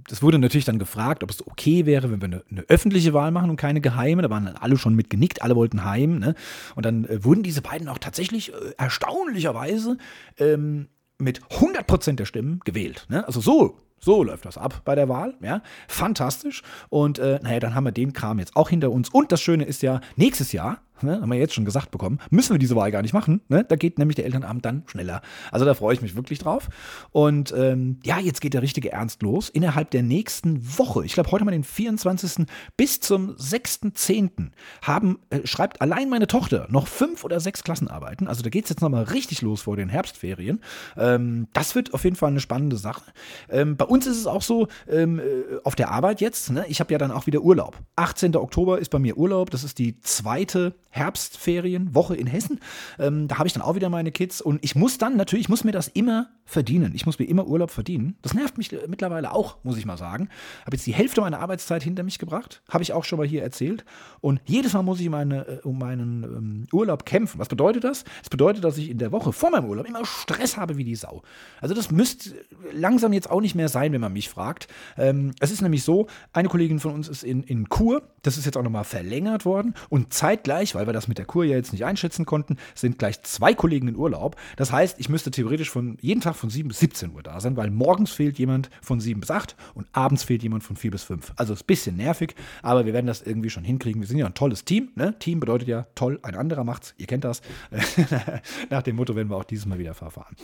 [0.08, 3.30] das wurde natürlich dann gefragt, ob es okay wäre, wenn wir eine, eine, öffentliche Wahl
[3.30, 4.22] machen und keine geheime.
[4.22, 6.18] Da waren dann alle schon mit genickt, alle wollten heim.
[6.18, 6.34] Ne?
[6.74, 9.98] Und dann äh, wurden diese beiden auch tatsächlich äh, erstaunlicherweise
[10.38, 13.06] ähm, mit 100% der Stimmen gewählt.
[13.08, 13.26] Ne?
[13.26, 15.62] Also so so läuft das ab bei der Wahl, ja.
[15.88, 16.62] Fantastisch.
[16.90, 19.08] Und äh, naja, dann haben wir den Kram jetzt auch hinter uns.
[19.08, 22.54] Und das Schöne ist ja, nächstes Jahr ne, haben wir jetzt schon gesagt bekommen, müssen
[22.54, 23.40] wir diese Wahl gar nicht machen.
[23.48, 23.64] Ne?
[23.64, 25.22] Da geht nämlich der Elternabend dann schneller.
[25.50, 26.68] Also da freue ich mich wirklich drauf.
[27.12, 29.48] Und ähm, ja, jetzt geht der richtige Ernst los.
[29.48, 32.46] Innerhalb der nächsten Woche, ich glaube heute mal den 24.
[32.76, 34.50] bis zum 6.10.
[34.82, 38.28] haben, äh, schreibt allein meine Tochter noch fünf oder sechs Klassenarbeiten.
[38.28, 40.60] Also da geht es jetzt nochmal richtig los vor den Herbstferien.
[40.96, 43.02] Ähm, das wird auf jeden Fall eine spannende Sache.
[43.48, 45.22] Ähm, bei uns ist es auch so, ähm, äh,
[45.64, 46.64] auf der Arbeit jetzt, ne?
[46.68, 47.78] ich habe ja dann auch wieder Urlaub.
[47.96, 48.36] 18.
[48.36, 49.50] Oktober ist bei mir Urlaub.
[49.50, 52.60] Das ist die zweite Herbstferienwoche in Hessen.
[52.98, 55.48] Ähm, da habe ich dann auch wieder meine Kids und ich muss dann natürlich, ich
[55.48, 56.92] muss mir das immer verdienen.
[56.94, 58.16] Ich muss mir immer Urlaub verdienen.
[58.22, 60.28] Das nervt mich mittlerweile auch, muss ich mal sagen.
[60.64, 63.42] Habe jetzt die Hälfte meiner Arbeitszeit hinter mich gebracht, habe ich auch schon mal hier
[63.42, 63.84] erzählt.
[64.20, 67.40] Und jedes Mal muss ich meine, äh, um meinen ähm, Urlaub kämpfen.
[67.40, 68.04] Was bedeutet das?
[68.20, 70.94] Das bedeutet, dass ich in der Woche vor meinem Urlaub immer Stress habe wie die
[70.94, 71.22] Sau.
[71.60, 72.30] Also das müsste
[72.72, 74.68] langsam jetzt auch nicht mehr sein, wenn man mich fragt.
[74.96, 78.44] Ähm, es ist nämlich so, eine Kollegin von uns ist in, in Kur, das ist
[78.44, 81.72] jetzt auch nochmal verlängert worden und zeitgleich, weil wir das mit der Kur ja jetzt
[81.72, 84.36] nicht einschätzen konnten, sind gleich zwei Kollegen in Urlaub.
[84.56, 87.56] Das heißt, ich müsste theoretisch von jeden Tag von 7 bis 17 Uhr da sein,
[87.56, 91.02] weil morgens fehlt jemand von 7 bis 8 und abends fehlt jemand von 4 bis
[91.02, 91.32] 5.
[91.36, 94.00] Also ist ein bisschen nervig, aber wir werden das irgendwie schon hinkriegen.
[94.00, 94.90] Wir sind ja ein tolles Team.
[94.94, 95.18] Ne?
[95.18, 96.94] Team bedeutet ja toll, ein anderer macht's.
[96.98, 97.42] Ihr kennt das.
[98.70, 100.36] Nach dem Motto werden wir auch dieses Mal wieder verfahren.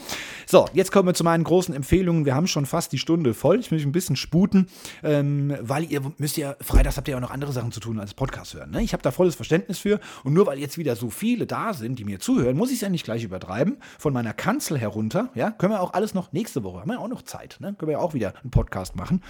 [0.47, 2.25] So, jetzt kommen wir zu meinen großen Empfehlungen.
[2.25, 3.61] Wir haben schon fast die Stunde voll.
[3.61, 4.67] Ich muss mich ein bisschen sputen,
[5.05, 8.01] ähm, weil ihr müsst ja, freitags habt ihr ja auch noch andere Sachen zu tun
[8.01, 8.71] als Podcast hören.
[8.71, 8.83] Ne?
[8.83, 11.75] Ich habe da volles Verständnis für und und nur weil jetzt wieder so viele da
[11.75, 13.77] sind, die mir zuhören, muss ich es ja nicht gleich übertreiben.
[13.99, 17.01] Von meiner Kanzel herunter, ja, können wir auch alles noch nächste Woche, haben wir ja
[17.01, 17.75] auch noch Zeit, ne?
[17.75, 19.23] Können wir ja auch wieder einen Podcast machen.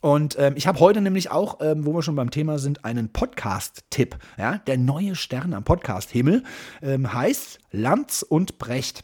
[0.00, 3.12] Und ähm, ich habe heute nämlich auch, ähm, wo wir schon beim Thema sind, einen
[3.12, 4.16] Podcast-Tipp.
[4.36, 4.58] Ja?
[4.58, 6.44] Der neue Stern am Podcast-Himmel
[6.82, 9.02] ähm, heißt Lanz und Brecht.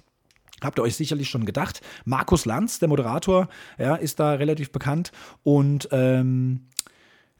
[0.62, 1.80] Habt ihr euch sicherlich schon gedacht.
[2.04, 5.10] Markus Lanz, der Moderator, ja, ist da relativ bekannt.
[5.42, 6.68] Und ähm,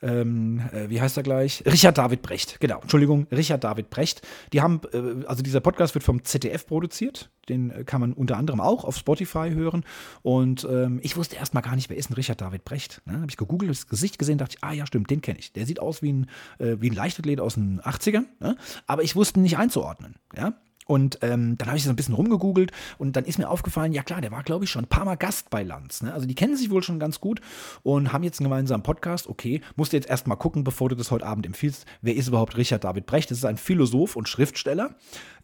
[0.05, 1.63] ähm, äh, wie heißt er gleich?
[1.67, 4.23] Richard David Brecht, genau, Entschuldigung, Richard David Brecht.
[4.53, 8.37] Die haben, äh, also dieser Podcast wird vom ZDF produziert, den äh, kann man unter
[8.37, 9.85] anderem auch auf Spotify hören.
[10.23, 13.01] Und ähm, ich wusste erstmal gar nicht, wer ist denn Richard David Brecht.
[13.07, 13.15] Ne?
[13.15, 15.53] Habe ich gegoogelt, das Gesicht gesehen, dachte ich, ah ja, stimmt, den kenne ich.
[15.53, 16.27] Der sieht aus wie ein,
[16.59, 18.57] äh, wie ein Leichtathlet aus den 80ern, ne?
[18.87, 20.17] aber ich wusste ihn nicht einzuordnen.
[20.37, 20.55] Ja?
[20.87, 24.03] Und ähm, dann habe ich so ein bisschen rumgegoogelt und dann ist mir aufgefallen, ja
[24.03, 26.03] klar, der war, glaube ich, schon ein paar Mal Gast bei Lanz.
[26.03, 26.13] Ne?
[26.13, 27.41] Also die kennen sich wohl schon ganz gut
[27.83, 29.29] und haben jetzt einen gemeinsamen Podcast.
[29.29, 31.87] Okay, musst du jetzt erstmal gucken, bevor du das heute Abend empfiehlst.
[32.03, 33.31] Wer ist überhaupt Richard David Brecht?
[33.31, 34.95] Das ist ein Philosoph und Schriftsteller,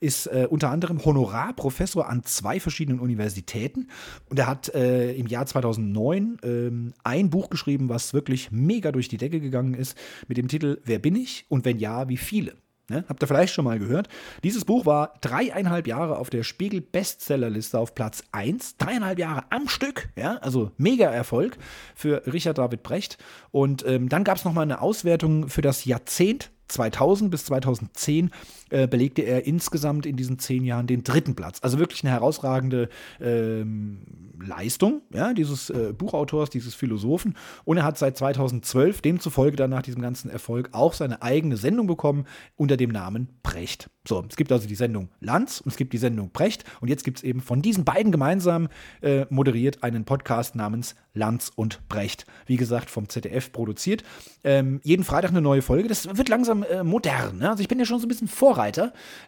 [0.01, 3.89] ist äh, unter anderem Honorarprofessor an zwei verschiedenen Universitäten
[4.29, 9.09] und er hat äh, im Jahr 2009 äh, ein Buch geschrieben, was wirklich mega durch
[9.09, 9.97] die Decke gegangen ist,
[10.29, 12.55] mit dem Titel Wer bin ich und wenn ja, wie viele?
[12.91, 13.05] Ne?
[13.09, 14.09] Habt ihr vielleicht schon mal gehört?
[14.43, 18.79] Dieses Buch war dreieinhalb Jahre auf der Spiegel-Bestsellerliste auf Platz 1.
[18.79, 21.57] Dreieinhalb Jahre am Stück, ja, also mega Erfolg
[21.95, 23.17] für Richard David Brecht.
[23.53, 28.31] Und ähm, dann gab es nochmal eine Auswertung für das Jahrzehnt 2000 bis 2010
[28.71, 31.59] äh, belegte er insgesamt in diesen zehn Jahren den dritten Platz.
[31.63, 32.89] Also wirklich eine herausragende
[33.21, 33.99] ähm,
[34.43, 37.37] Leistung ja, dieses äh, Buchautors, dieses Philosophen.
[37.65, 41.87] Und er hat seit 2012 demzufolge dann nach diesem ganzen Erfolg auch seine eigene Sendung
[41.87, 43.91] bekommen unter dem Namen Precht.
[44.07, 46.65] So, es gibt also die Sendung Lanz und es gibt die Sendung Precht.
[46.81, 48.69] Und jetzt gibt es eben von diesen beiden gemeinsam
[49.03, 52.25] äh, moderiert einen Podcast namens Lanz und Brecht.
[52.47, 54.05] Wie gesagt, vom ZDF produziert.
[54.43, 55.89] Ähm, jeden Freitag eine neue Folge.
[55.89, 57.39] Das wird langsam äh, modern.
[57.39, 57.51] Ne?
[57.51, 58.60] Also ich bin ja schon so ein bisschen Vorreiter.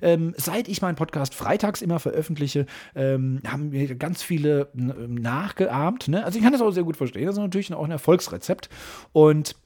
[0.00, 6.08] Ähm, seit ich meinen Podcast freitags immer veröffentliche, ähm, haben mir ganz viele nachgeahmt.
[6.08, 6.24] Ne?
[6.24, 7.26] Also ich kann das auch sehr gut verstehen.
[7.26, 8.68] Das ist natürlich auch ein Erfolgsrezept.
[9.12, 9.56] Und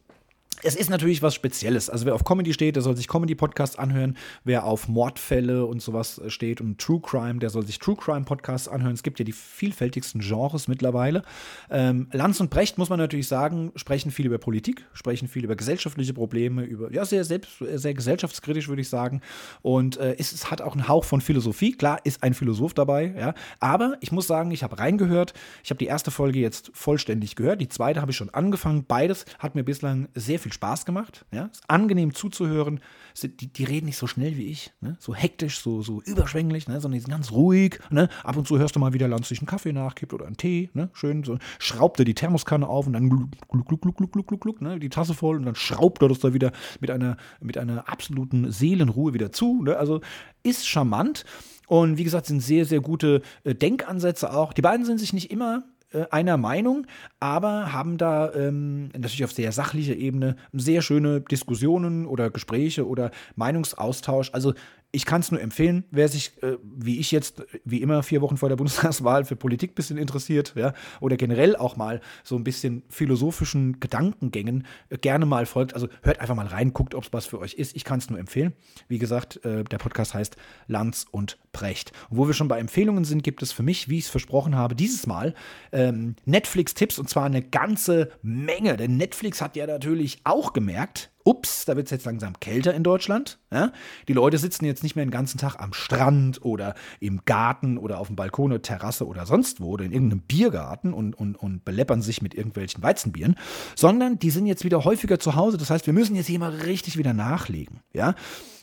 [0.66, 1.90] es ist natürlich was Spezielles.
[1.90, 4.16] Also wer auf Comedy steht, der soll sich Comedy-Podcasts anhören.
[4.44, 8.94] Wer auf Mordfälle und sowas steht und True Crime, der soll sich True Crime-Podcasts anhören.
[8.94, 11.22] Es gibt ja die vielfältigsten Genres mittlerweile.
[11.70, 15.56] Ähm, Lanz und Brecht, muss man natürlich sagen, sprechen viel über Politik, sprechen viel über
[15.56, 19.20] gesellschaftliche Probleme, über, ja, sehr, selbst, sehr gesellschaftskritisch, würde ich sagen.
[19.62, 21.72] Und äh, es, es, hat auch einen Hauch von Philosophie.
[21.72, 23.34] Klar, ist ein Philosoph dabei, ja.
[23.60, 25.34] Aber ich muss sagen, ich habe reingehört.
[25.62, 27.60] Ich habe die erste Folge jetzt vollständig gehört.
[27.60, 28.84] Die zweite habe ich schon angefangen.
[28.86, 31.24] Beides hat mir bislang sehr viel viel Spaß gemacht.
[31.32, 31.44] Ja?
[31.46, 32.80] Ist angenehm zuzuhören.
[33.22, 34.96] Die, die reden nicht so schnell wie ich, ne?
[35.00, 36.80] so hektisch, so, so überschwänglich, ne?
[36.80, 37.78] sondern die sind ganz ruhig.
[37.90, 38.08] Ne?
[38.24, 40.70] Ab und zu hörst du mal wieder, Lanz sich einen Kaffee nachkippt oder einen Tee.
[40.74, 40.90] Ne?
[40.92, 44.40] Schön, so schraubt er die Thermoskanne auf und dann gluck, gluck, gluck, gluck, gluck, gluck,
[44.40, 44.78] gluck, ne?
[44.78, 48.50] die Tasse voll und dann schraubt er das da wieder mit einer, mit einer absoluten
[48.50, 49.62] Seelenruhe wieder zu.
[49.62, 49.76] Ne?
[49.76, 50.00] Also
[50.42, 51.24] ist charmant.
[51.66, 54.52] Und wie gesagt, sind sehr, sehr gute äh, Denkansätze auch.
[54.52, 55.64] Die beiden sind sich nicht immer
[55.96, 56.86] äh, einer Meinung,
[57.20, 63.10] aber haben da ähm, natürlich auf sehr sachlicher Ebene sehr schöne Diskussionen oder Gespräche oder
[63.34, 64.30] Meinungsaustausch.
[64.32, 64.52] Also
[64.92, 68.36] ich kann es nur empfehlen, wer sich, äh, wie ich jetzt, wie immer, vier Wochen
[68.36, 72.44] vor der Bundestagswahl für Politik ein bisschen interessiert, ja, oder generell auch mal so ein
[72.44, 75.74] bisschen philosophischen Gedankengängen äh, gerne mal folgt.
[75.74, 77.76] Also hört einfach mal rein, guckt, ob es was für euch ist.
[77.76, 78.54] Ich kann es nur empfehlen.
[78.88, 81.92] Wie gesagt, äh, der Podcast heißt Lanz und Brecht.
[82.08, 84.56] Und wo wir schon bei Empfehlungen sind, gibt es für mich, wie ich es versprochen
[84.56, 85.34] habe, dieses Mal
[85.72, 88.76] ähm, Netflix-Tipps und zwar eine ganze Menge.
[88.76, 92.84] Denn Netflix hat ja natürlich auch gemerkt, ups, da wird es jetzt langsam kälter in
[92.84, 93.38] Deutschland.
[93.52, 93.72] Ja?
[94.06, 97.98] Die Leute sitzen jetzt nicht mehr den ganzen Tag am Strand oder im Garten oder
[97.98, 101.64] auf dem Balkon oder Terrasse oder sonst wo oder in irgendeinem Biergarten und, und, und
[101.64, 103.36] beleppern sich mit irgendwelchen Weizenbieren,
[103.74, 105.58] sondern die sind jetzt wieder häufiger zu Hause.
[105.58, 107.80] Das heißt, wir müssen jetzt hier mal richtig wieder nachlegen.
[107.92, 108.14] Ja?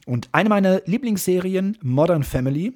[0.06, 2.74] Und eine meiner Lieblingsserien, Modern Family,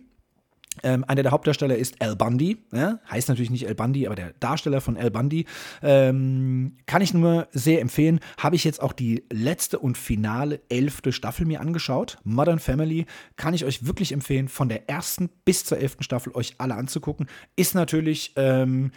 [0.84, 2.58] ähm, einer der Hauptdarsteller ist Al Bundy.
[2.72, 3.00] Ja?
[3.10, 5.46] Heißt natürlich nicht Al Bundy, aber der Darsteller von Al Bundy.
[5.82, 8.20] Ähm, kann ich nur sehr empfehlen.
[8.38, 12.18] Habe ich jetzt auch die letzte und finale elfte Staffel mir angeschaut.
[12.24, 13.06] Modern Family
[13.36, 17.28] kann ich euch wirklich empfehlen, von der ersten bis zur elften Staffel euch alle anzugucken.
[17.56, 18.34] Ist natürlich.
[18.36, 18.92] Ähm,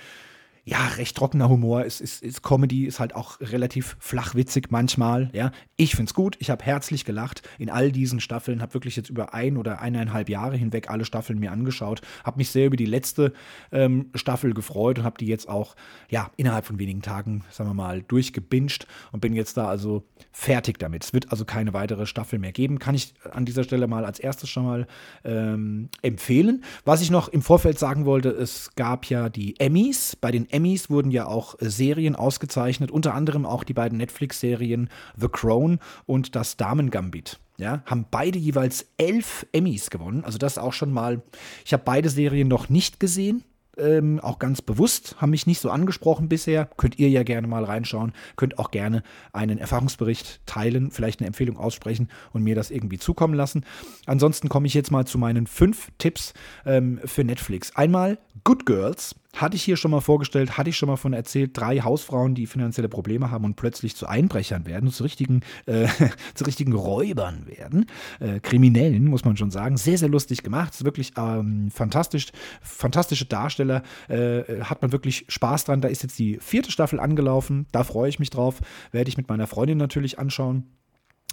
[0.70, 5.50] ja, recht trockener Humor, ist, ist, ist Comedy, ist halt auch relativ flachwitzig manchmal, ja.
[5.74, 9.34] Ich find's gut, ich habe herzlich gelacht in all diesen Staffeln, habe wirklich jetzt über
[9.34, 13.32] ein oder eineinhalb Jahre hinweg alle Staffeln mir angeschaut, habe mich sehr über die letzte
[13.72, 15.74] ähm, Staffel gefreut und habe die jetzt auch,
[16.08, 20.78] ja, innerhalb von wenigen Tagen, sagen wir mal, durchgebinged und bin jetzt da also fertig
[20.78, 21.02] damit.
[21.02, 24.20] Es wird also keine weitere Staffel mehr geben, kann ich an dieser Stelle mal als
[24.20, 24.86] erstes schon mal
[25.24, 26.62] ähm, empfehlen.
[26.84, 30.59] Was ich noch im Vorfeld sagen wollte, es gab ja die Emmys, bei den Emmys
[30.90, 36.36] wurden ja auch äh, Serien ausgezeichnet, unter anderem auch die beiden Netflix-Serien The Crown und
[36.36, 37.38] das Damen-Gambit.
[37.58, 40.24] Ja, haben beide jeweils elf Emmys gewonnen.
[40.24, 41.22] Also das auch schon mal.
[41.64, 43.44] Ich habe beide Serien noch nicht gesehen
[43.80, 46.68] ähm, auch ganz bewusst, haben mich nicht so angesprochen bisher.
[46.76, 48.12] Könnt ihr ja gerne mal reinschauen.
[48.36, 49.02] Könnt auch gerne
[49.32, 53.64] einen Erfahrungsbericht teilen, vielleicht eine Empfehlung aussprechen und mir das irgendwie zukommen lassen.
[54.06, 56.34] Ansonsten komme ich jetzt mal zu meinen fünf Tipps
[56.66, 57.74] ähm, für Netflix.
[57.74, 59.14] Einmal Good Girls.
[59.36, 62.46] Hatte ich hier schon mal vorgestellt, hatte ich schon mal von erzählt, drei Hausfrauen, die
[62.46, 65.86] finanzielle Probleme haben und plötzlich zu Einbrechern werden, zu richtigen, äh,
[66.34, 67.86] zu richtigen Räubern werden.
[68.18, 69.76] Äh, Kriminellen, muss man schon sagen.
[69.76, 70.74] Sehr, sehr lustig gemacht.
[70.74, 73.82] Ist wirklich ähm, fantastisch, fantastische Darsteller.
[74.08, 75.80] Äh, hat man wirklich Spaß dran.
[75.80, 77.66] Da ist jetzt die vierte Staffel angelaufen.
[77.70, 78.60] Da freue ich mich drauf.
[78.90, 80.79] Werde ich mit meiner Freundin natürlich anschauen.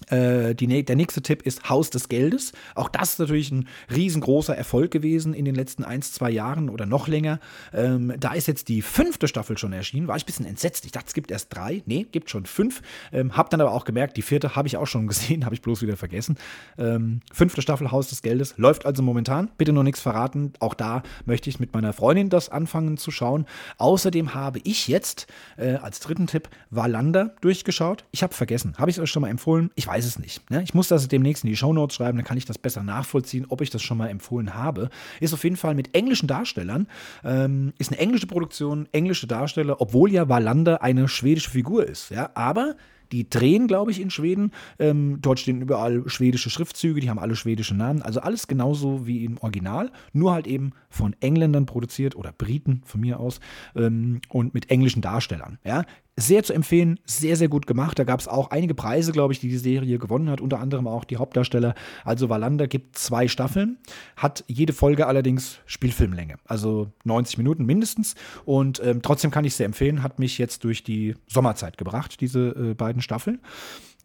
[0.09, 2.53] Äh, die, der nächste Tipp ist Haus des Geldes.
[2.75, 6.85] Auch das ist natürlich ein riesengroßer Erfolg gewesen in den letzten ein, zwei Jahren oder
[6.85, 7.39] noch länger.
[7.73, 10.07] Ähm, da ist jetzt die fünfte Staffel schon erschienen.
[10.07, 10.85] War ich ein bisschen entsetzt.
[10.85, 11.83] Ich dachte, es gibt erst drei.
[11.85, 12.81] Nee, gibt schon fünf.
[13.11, 15.61] Ähm, hab dann aber auch gemerkt, die vierte habe ich auch schon gesehen, habe ich
[15.61, 16.37] bloß wieder vergessen.
[16.77, 19.49] Ähm, fünfte Staffel Haus des Geldes läuft also momentan.
[19.57, 20.53] Bitte noch nichts verraten.
[20.59, 23.45] Auch da möchte ich mit meiner Freundin das anfangen zu schauen.
[23.77, 25.27] Außerdem habe ich jetzt
[25.57, 28.05] äh, als dritten Tipp Wallander durchgeschaut.
[28.11, 28.75] Ich habe vergessen.
[28.77, 29.71] Habe ich es euch schon mal empfohlen?
[29.75, 30.49] Ich ich weiß es nicht.
[30.51, 30.61] Ne?
[30.63, 33.61] Ich muss das demnächst in die Shownotes schreiben, dann kann ich das besser nachvollziehen, ob
[33.61, 34.89] ich das schon mal empfohlen habe.
[35.21, 36.87] Ist auf jeden Fall mit englischen Darstellern,
[37.23, 42.09] ähm, ist eine englische Produktion, englische Darsteller, obwohl ja Wallander eine schwedische Figur ist.
[42.09, 42.31] Ja?
[42.33, 42.75] Aber
[43.13, 44.51] die drehen, glaube ich, in Schweden.
[44.79, 48.01] Ähm, dort stehen überall schwedische Schriftzüge, die haben alle schwedische Namen.
[48.01, 52.99] Also alles genauso wie im Original, nur halt eben von Engländern produziert oder Briten von
[52.99, 53.39] mir aus
[53.75, 55.59] ähm, und mit englischen Darstellern.
[55.63, 55.85] Ja?
[56.19, 57.99] Sehr zu empfehlen, sehr, sehr gut gemacht.
[57.99, 60.87] Da gab es auch einige Preise, glaube ich, die die Serie gewonnen hat, unter anderem
[60.87, 61.75] auch die Hauptdarsteller.
[62.03, 63.77] Also Wallander gibt zwei Staffeln,
[64.15, 68.15] hat jede Folge allerdings Spielfilmlänge, also 90 Minuten mindestens.
[68.45, 72.49] Und ähm, trotzdem kann ich sehr empfehlen, hat mich jetzt durch die Sommerzeit gebracht, diese
[72.49, 73.39] äh, beiden Staffeln.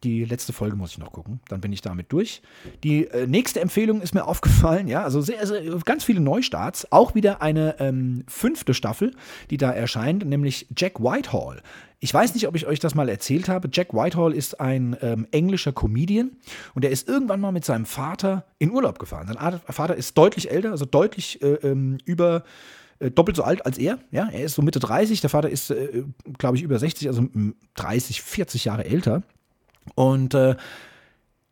[0.02, 2.42] Die letzte Folge muss ich noch gucken, dann bin ich damit durch.
[2.82, 6.90] Die äh, nächste Empfehlung ist mir aufgefallen, ja, also sehr, sehr, ganz viele Neustarts.
[6.90, 9.14] Auch wieder eine ähm, fünfte Staffel,
[9.50, 11.62] die da erscheint, nämlich Jack Whitehall.
[12.00, 13.68] Ich weiß nicht, ob ich euch das mal erzählt habe.
[13.72, 16.32] Jack Whitehall ist ein ähm, englischer Comedian
[16.74, 19.28] und er ist irgendwann mal mit seinem Vater in Urlaub gefahren.
[19.28, 22.42] Sein Vater ist deutlich älter, also deutlich äh, ähm, über
[22.98, 24.00] äh, doppelt so alt als er.
[24.10, 26.02] Ja, er ist so Mitte 30, der Vater ist, äh,
[26.38, 27.28] glaube ich, über 60, also
[27.74, 29.22] 30, 40 Jahre älter.
[29.94, 30.56] Und äh,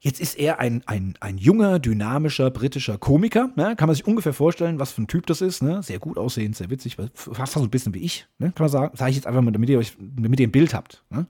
[0.03, 3.51] Jetzt ist er ein, ein, ein junger, dynamischer britischer Komiker.
[3.55, 3.77] Ne?
[3.77, 5.63] Kann man sich ungefähr vorstellen, was für ein Typ das ist.
[5.63, 5.83] Ne?
[5.83, 8.27] Sehr gut aussehend, sehr witzig, fast so ein bisschen wie ich.
[8.39, 8.47] Ne?
[8.53, 8.97] Kann man sagen.
[8.97, 11.05] Sage ich jetzt einfach mal, damit ihr, euch, damit ihr ein Bild habt.
[11.11, 11.27] Ne?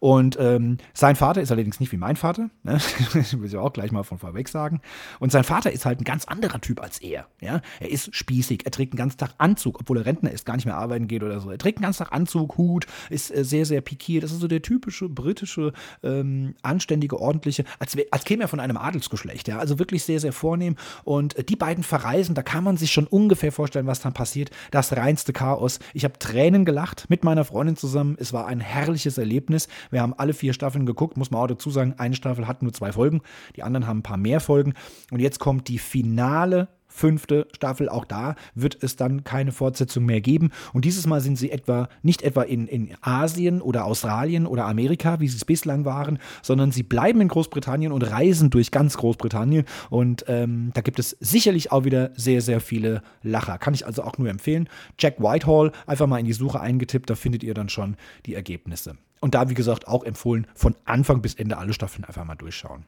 [0.00, 2.50] Und ähm, sein Vater ist allerdings nicht wie mein Vater.
[2.62, 2.78] Ne?
[3.32, 4.82] will ich auch gleich mal von vorweg sagen.
[5.18, 7.26] Und sein Vater ist halt ein ganz anderer Typ als er.
[7.40, 7.62] Ja?
[7.80, 10.66] Er ist spießig, er trägt den ganzen Tag Anzug, obwohl er Rentner ist, gar nicht
[10.66, 11.50] mehr arbeiten geht oder so.
[11.50, 14.24] Er trägt den ganzen Tag Anzug, Hut, ist äh, sehr, sehr pikiert.
[14.24, 18.60] Das ist so der typische britische, ähm, anständige, ordentliche, als wäre als käme er von
[18.60, 20.76] einem Adelsgeschlecht, ja, also wirklich sehr, sehr vornehm.
[21.04, 24.50] Und äh, die beiden verreisen, da kann man sich schon ungefähr vorstellen, was dann passiert.
[24.70, 25.78] Das reinste Chaos.
[25.94, 28.16] Ich habe Tränen gelacht mit meiner Freundin zusammen.
[28.18, 29.68] Es war ein herrliches Erlebnis.
[29.90, 32.72] Wir haben alle vier Staffeln geguckt, muss man auch dazu sagen, eine Staffel hat nur
[32.72, 33.20] zwei Folgen,
[33.56, 34.74] die anderen haben ein paar mehr Folgen.
[35.10, 37.88] Und jetzt kommt die finale fünfte Staffel.
[37.88, 40.50] Auch da wird es dann keine Fortsetzung mehr geben.
[40.72, 45.20] Und dieses Mal sind sie etwa nicht etwa in, in Asien oder Australien oder Amerika,
[45.20, 49.64] wie sie es bislang waren, sondern sie bleiben in Großbritannien und reisen durch ganz Großbritannien.
[49.88, 53.58] Und ähm, da gibt es sicherlich auch wieder sehr, sehr viele Lacher.
[53.58, 54.68] Kann ich also auch nur empfehlen.
[54.98, 58.96] Jack Whitehall einfach mal in die Suche eingetippt, da findet ihr dann schon die Ergebnisse.
[59.20, 62.84] Und da, wie gesagt, auch empfohlen, von Anfang bis Ende alle Staffeln einfach mal durchschauen.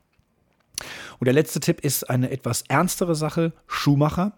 [1.19, 3.53] Und der letzte Tipp ist eine etwas ernstere Sache.
[3.67, 4.33] Schumacher.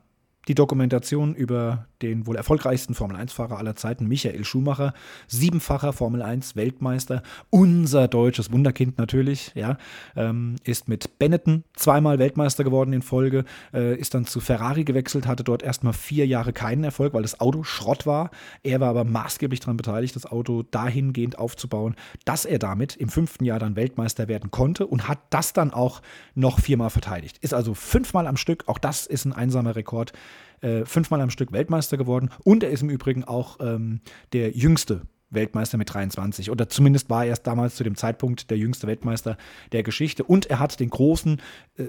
[0.49, 4.93] Die Dokumentation über den wohl erfolgreichsten Formel-1-Fahrer aller Zeiten, Michael Schumacher,
[5.27, 9.79] siebenfacher Formel-1-Weltmeister, unser deutsches Wunderkind natürlich, ja,
[10.17, 15.27] ähm, ist mit Benetton zweimal Weltmeister geworden in Folge, äh, ist dann zu Ferrari gewechselt,
[15.27, 18.31] hatte dort erstmal vier Jahre keinen Erfolg, weil das Auto Schrott war.
[18.63, 21.95] Er war aber maßgeblich daran beteiligt, das Auto dahingehend aufzubauen,
[22.27, 26.03] dass er damit im fünften Jahr dann Weltmeister werden konnte und hat das dann auch
[26.35, 27.39] noch viermal verteidigt.
[27.39, 30.13] Ist also fünfmal am Stück, auch das ist ein einsamer Rekord
[30.61, 32.31] äh, fünfmal am Stück Weltmeister geworden.
[32.45, 34.01] Und er ist im Übrigen auch ähm,
[34.33, 38.59] der jüngste Weltmeister mit 23 oder zumindest war er erst damals zu dem Zeitpunkt der
[38.59, 39.37] jüngste Weltmeister
[39.73, 40.25] der Geschichte.
[40.25, 41.41] Und er hat den großen,
[41.77, 41.89] äh,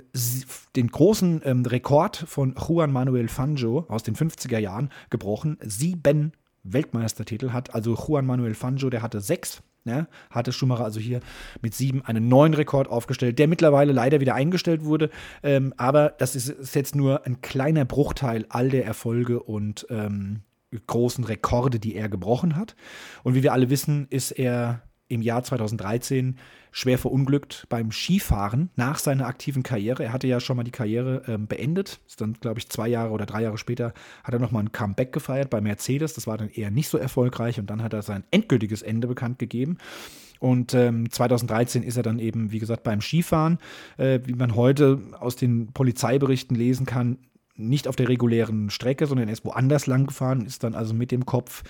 [0.75, 5.57] den großen ähm, Rekord von Juan Manuel Fangio aus den 50er Jahren gebrochen.
[5.61, 6.33] Sieben
[6.63, 7.73] Weltmeistertitel hat.
[7.73, 11.19] Also Juan Manuel Fangio, der hatte sechs ja, hatte Schumacher also hier
[11.61, 15.09] mit sieben einen neuen Rekord aufgestellt, der mittlerweile leider wieder eingestellt wurde.
[15.43, 20.41] Ähm, aber das ist, ist, jetzt nur ein kleiner Bruchteil all der Erfolge und ähm,
[20.87, 22.75] großen Rekorde, die er gebrochen hat.
[23.23, 26.37] Und wie wir alle wissen, ist er im Jahr 2013
[26.71, 30.03] schwer verunglückt beim Skifahren nach seiner aktiven Karriere.
[30.03, 31.99] Er hatte ja schon mal die Karriere ähm, beendet.
[32.07, 33.93] Ist dann, glaube ich, zwei Jahre oder drei Jahre später
[34.23, 36.13] hat er nochmal ein Comeback gefeiert bei Mercedes.
[36.13, 39.39] Das war dann eher nicht so erfolgreich und dann hat er sein endgültiges Ende bekannt
[39.39, 39.77] gegeben.
[40.39, 43.57] Und ähm, 2013 ist er dann eben, wie gesagt, beim Skifahren,
[43.97, 47.19] äh, wie man heute aus den Polizeiberichten lesen kann,
[47.55, 51.11] nicht auf der regulären Strecke, sondern er ist woanders lang gefahren, ist dann also mit
[51.11, 51.63] dem Kopf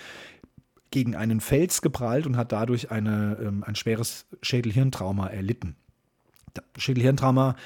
[0.90, 5.76] gegen einen Fels geprallt und hat dadurch eine, ähm, ein schweres Schädelhirntrauma erlitten.
[6.76, 7.56] Schädelhirntrauma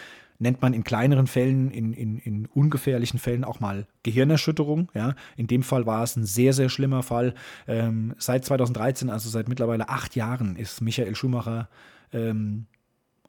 [0.40, 4.90] nennt man in kleineren Fällen, in, in, in ungefährlichen Fällen auch mal Gehirnerschütterung.
[4.94, 5.14] Ja.
[5.36, 7.34] In dem Fall war es ein sehr, sehr schlimmer Fall.
[7.68, 11.68] Ähm, seit 2013, also seit mittlerweile acht Jahren, ist Michael Schumacher
[12.12, 12.66] ähm,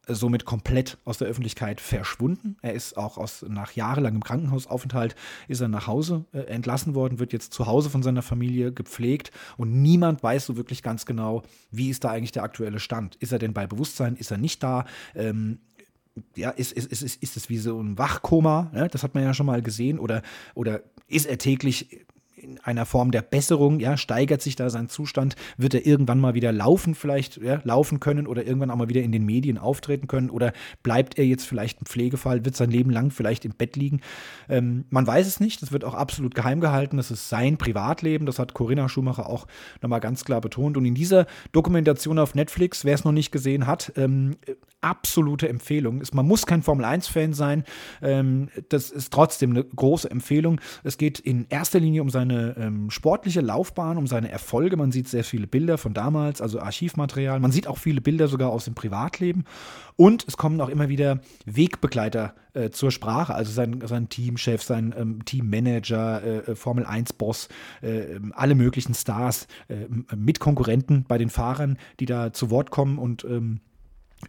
[0.08, 2.58] somit komplett aus der Öffentlichkeit verschwunden.
[2.62, 5.16] Er ist auch aus, nach jahrelangem Krankenhausaufenthalt
[5.48, 9.32] ist er nach Hause äh, entlassen worden, wird jetzt zu Hause von seiner Familie gepflegt
[9.58, 13.16] und niemand weiß so wirklich ganz genau, wie ist da eigentlich der aktuelle Stand.
[13.18, 14.16] Ist er denn bei Bewusstsein?
[14.16, 14.86] Ist er nicht da?
[15.16, 15.60] Ähm,
[16.36, 18.70] ja, ist, ist, ist, ist, ist es wie so ein Wachkoma?
[18.74, 18.88] Ne?
[18.92, 20.00] Das hat man ja schon mal gesehen.
[20.00, 20.24] Oder,
[20.56, 22.06] oder ist er täglich
[22.42, 26.34] in irgendeiner Form der Besserung, ja, steigert sich da sein Zustand, wird er irgendwann mal
[26.34, 30.08] wieder laufen, vielleicht ja, laufen können oder irgendwann auch mal wieder in den Medien auftreten
[30.08, 33.76] können oder bleibt er jetzt vielleicht ein Pflegefall, wird sein Leben lang vielleicht im Bett
[33.76, 34.02] liegen.
[34.50, 38.26] Ähm, man weiß es nicht, das wird auch absolut geheim gehalten, das ist sein Privatleben,
[38.26, 39.48] das hat Corinna Schumacher auch
[39.82, 40.78] nochmal ganz klar betont.
[40.78, 44.36] Und in dieser Dokumentation auf Netflix, wer es noch nicht gesehen hat, ähm,
[44.82, 46.02] absolute Empfehlung.
[46.12, 47.64] Man muss kein Formel-1-Fan sein,
[48.02, 50.60] ähm, das ist trotzdem eine große Empfehlung.
[50.84, 54.78] Es geht in erster Linie um seine ähm, sportliche Laufbahn, um seine Erfolge.
[54.78, 57.40] Man sieht sehr viele Bilder von damals, also Archivmaterial.
[57.40, 59.46] Man sieht auch viele Bilder sogar aus dem Privatleben.
[59.96, 64.94] Und es kommen auch immer wieder Wegbegleiter äh, zur Sprache, also sein, sein Teamchef, sein
[64.98, 67.50] ähm, Teammanager, äh, äh Formel 1-Boss,
[67.82, 73.24] äh, alle möglichen Stars, äh, Mitkonkurrenten bei den Fahrern, die da zu Wort kommen und
[73.26, 73.62] ähm,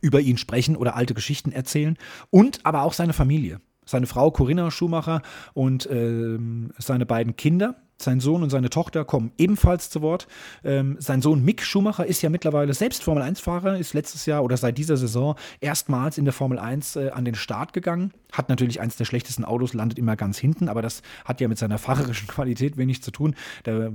[0.01, 1.97] über ihn sprechen oder alte Geschichten erzählen.
[2.31, 3.61] Und aber auch seine Familie.
[3.85, 5.23] Seine Frau Corinna Schumacher
[5.55, 10.27] und ähm, seine beiden Kinder, sein Sohn und seine Tochter kommen ebenfalls zu Wort.
[10.65, 14.57] Ähm, sein Sohn Mick Schumacher ist ja mittlerweile selbst Formel 1-Fahrer, ist letztes Jahr oder
[14.57, 18.13] seit dieser Saison erstmals in der Formel 1 äh, an den Start gegangen.
[18.33, 21.59] Hat natürlich eins der schlechtesten Autos, landet immer ganz hinten, aber das hat ja mit
[21.59, 23.35] seiner fahrerischen Qualität wenig zu tun.
[23.65, 23.93] Da äh,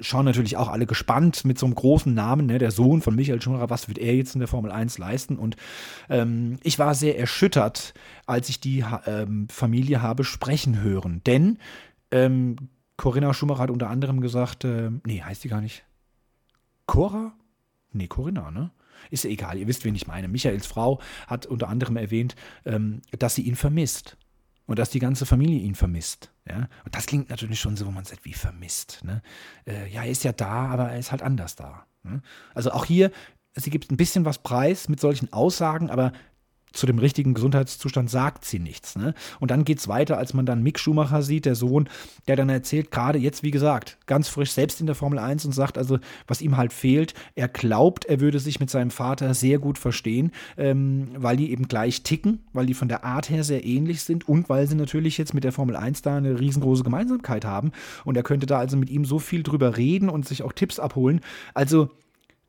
[0.00, 3.42] schauen natürlich auch alle gespannt mit so einem großen Namen, ne, der Sohn von Michael
[3.42, 5.36] Schumacher, was wird er jetzt in der Formel 1 leisten?
[5.36, 5.56] Und
[6.08, 7.94] ähm, ich war sehr erschüttert,
[8.26, 11.22] als ich die ähm, Familie habe sprechen hören.
[11.26, 11.58] Denn
[12.10, 12.56] ähm,
[12.98, 15.84] Corinna Schumacher hat unter anderem gesagt, äh, nee, heißt die gar nicht.
[16.84, 17.32] Cora?
[17.92, 18.70] Nee, Corinna, ne?
[19.10, 20.28] Ist ja egal, ihr wisst, wen ich meine.
[20.28, 22.34] Michaels Frau hat unter anderem erwähnt,
[22.66, 24.18] ähm, dass sie ihn vermisst.
[24.66, 26.30] Und dass die ganze Familie ihn vermisst.
[26.46, 26.68] Ja?
[26.84, 29.02] Und das klingt natürlich schon so, wo man sagt, wie vermisst.
[29.02, 29.22] Ne?
[29.66, 31.86] Äh, ja, er ist ja da, aber er ist halt anders da.
[32.02, 32.20] Ne?
[32.52, 33.10] Also auch hier,
[33.54, 36.12] sie gibt ein bisschen was preis mit solchen Aussagen, aber
[36.72, 38.96] zu dem richtigen Gesundheitszustand sagt sie nichts.
[38.96, 39.14] Ne?
[39.40, 41.88] Und dann geht es weiter, als man dann Mick Schumacher sieht, der Sohn,
[42.26, 45.52] der dann erzählt, gerade jetzt, wie gesagt, ganz frisch selbst in der Formel 1 und
[45.52, 49.58] sagt also, was ihm halt fehlt, er glaubt, er würde sich mit seinem Vater sehr
[49.58, 53.64] gut verstehen, ähm, weil die eben gleich ticken, weil die von der Art her sehr
[53.64, 57.44] ähnlich sind und weil sie natürlich jetzt mit der Formel 1 da eine riesengroße Gemeinsamkeit
[57.44, 57.72] haben.
[58.04, 60.78] Und er könnte da also mit ihm so viel drüber reden und sich auch Tipps
[60.78, 61.20] abholen.
[61.54, 61.90] Also,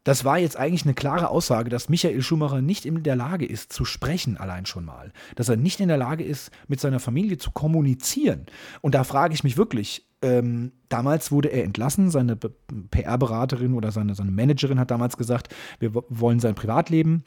[0.03, 3.73] das war jetzt eigentlich eine klare Aussage, dass Michael Schumacher nicht in der Lage ist,
[3.73, 5.11] zu sprechen, allein schon mal.
[5.35, 8.45] Dass er nicht in der Lage ist, mit seiner Familie zu kommunizieren.
[8.81, 14.15] Und da frage ich mich wirklich, ähm, damals wurde er entlassen, seine PR-Beraterin oder seine,
[14.15, 17.23] seine Managerin hat damals gesagt, wir wollen sein Privatleben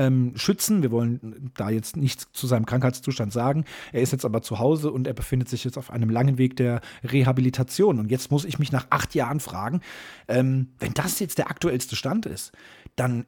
[0.00, 0.82] ähm, schützen.
[0.82, 3.64] Wir wollen da jetzt nichts zu seinem Krankheitszustand sagen.
[3.92, 6.56] Er ist jetzt aber zu Hause und er befindet sich jetzt auf einem langen Weg
[6.56, 7.98] der Rehabilitation.
[7.98, 9.82] Und jetzt muss ich mich nach acht Jahren fragen,
[10.26, 12.52] ähm, wenn das jetzt der aktuellste Stand ist,
[12.96, 13.26] dann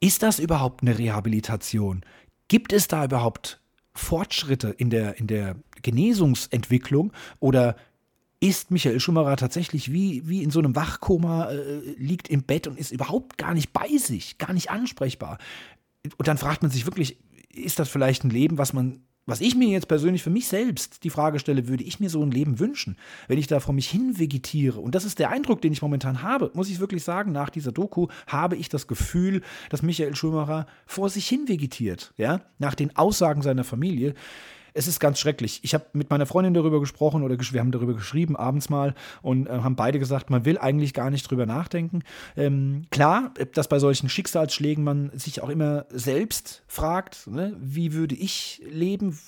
[0.00, 2.00] ist das überhaupt eine Rehabilitation?
[2.48, 3.60] Gibt es da überhaupt
[3.94, 7.76] Fortschritte in der, in der Genesungsentwicklung oder
[8.40, 12.76] ist Michael Schumacher tatsächlich wie, wie in so einem Wachkoma, äh, liegt im Bett und
[12.76, 15.38] ist überhaupt gar nicht bei sich, gar nicht ansprechbar.
[16.16, 17.18] Und dann fragt man sich wirklich,
[17.54, 21.04] ist das vielleicht ein Leben, was man, was ich mir jetzt persönlich für mich selbst
[21.04, 22.96] die Frage stelle, würde ich mir so ein Leben wünschen,
[23.28, 24.80] wenn ich da vor mich hin vegetiere?
[24.80, 27.72] Und das ist der Eindruck, den ich momentan habe, muss ich wirklich sagen, nach dieser
[27.72, 32.96] Doku habe ich das Gefühl, dass Michael Schumacher vor sich hin vegetiert, ja, nach den
[32.96, 34.14] Aussagen seiner Familie.
[34.74, 35.60] Es ist ganz schrecklich.
[35.62, 39.46] Ich habe mit meiner Freundin darüber gesprochen oder wir haben darüber geschrieben abends mal und
[39.46, 42.02] äh, haben beide gesagt, man will eigentlich gar nicht drüber nachdenken.
[42.36, 48.14] Ähm, klar, dass bei solchen Schicksalsschlägen man sich auch immer selbst fragt, ne, wie würde
[48.14, 49.18] ich leben?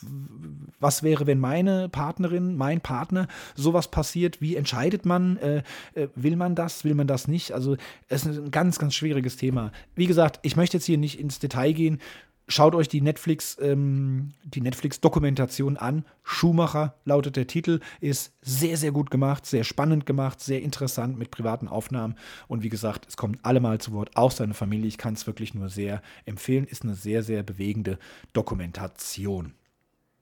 [0.81, 4.41] Was wäre, wenn meine Partnerin, mein Partner sowas passiert?
[4.41, 5.37] Wie entscheidet man?
[5.39, 5.63] Äh,
[5.95, 6.85] äh, will man das?
[6.85, 7.53] Will man das nicht?
[7.53, 7.77] Also
[8.09, 9.73] es ist ein ganz, ganz schwieriges Thema.
[9.95, 12.01] Wie gesagt, ich möchte jetzt hier nicht ins Detail gehen.
[12.47, 16.05] Schaut euch die Netflix, ähm, die Netflix-Dokumentation an.
[16.23, 21.31] Schumacher lautet der Titel, ist sehr, sehr gut gemacht, sehr spannend gemacht, sehr interessant mit
[21.31, 22.17] privaten Aufnahmen.
[22.47, 24.89] Und wie gesagt, es kommen alle mal zu Wort, auch seine Familie.
[24.89, 26.67] Ich kann es wirklich nur sehr empfehlen.
[26.67, 27.99] Ist eine sehr, sehr bewegende
[28.35, 29.55] Dokumentation.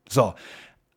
[0.09, 0.35] So,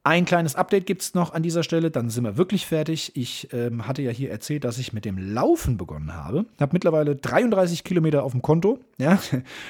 [0.05, 3.13] ein kleines Update gibt es noch an dieser Stelle, dann sind wir wirklich fertig.
[3.15, 6.45] Ich ähm, hatte ja hier erzählt, dass ich mit dem Laufen begonnen habe.
[6.53, 8.79] Ich Habe mittlerweile 33 Kilometer auf dem Konto.
[8.97, 9.19] Ja?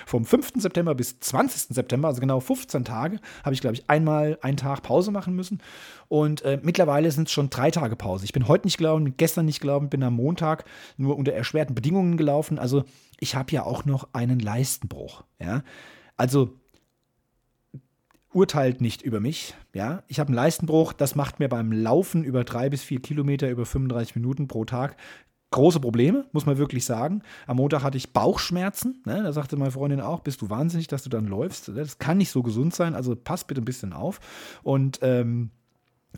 [0.06, 0.54] Vom 5.
[0.58, 1.74] September bis 20.
[1.74, 5.62] September, also genau 15 Tage, habe ich, glaube ich, einmal einen Tag Pause machen müssen.
[6.10, 8.26] Und äh, mittlerweile sind es schon drei Tage Pause.
[8.26, 10.66] Ich bin heute nicht gelaufen, gestern nicht gelaufen, bin am Montag
[10.98, 12.60] nur unter erschwerten Bedingungen gelaufen.
[12.60, 12.84] Also
[13.20, 15.24] ich habe ja auch noch einen Leistenbruch.
[15.40, 15.64] Ja?
[16.18, 16.54] Also
[18.36, 19.56] urteilt nicht über mich.
[19.74, 20.94] Ja, ich habe einen Leistenbruch.
[20.94, 24.98] Das macht mir beim Laufen über drei bis vier Kilometer über 35 Minuten pro Tag
[25.52, 27.22] große Probleme, muss man wirklich sagen.
[27.48, 29.02] Am Montag hatte ich Bauchschmerzen.
[29.06, 29.24] Ne?
[29.24, 31.70] Da sagte meine Freundin auch, bist du wahnsinnig, dass du dann läufst.
[31.70, 32.94] Das kann nicht so gesund sein.
[32.94, 34.20] Also pass bitte ein bisschen auf.
[34.64, 35.52] Und ähm,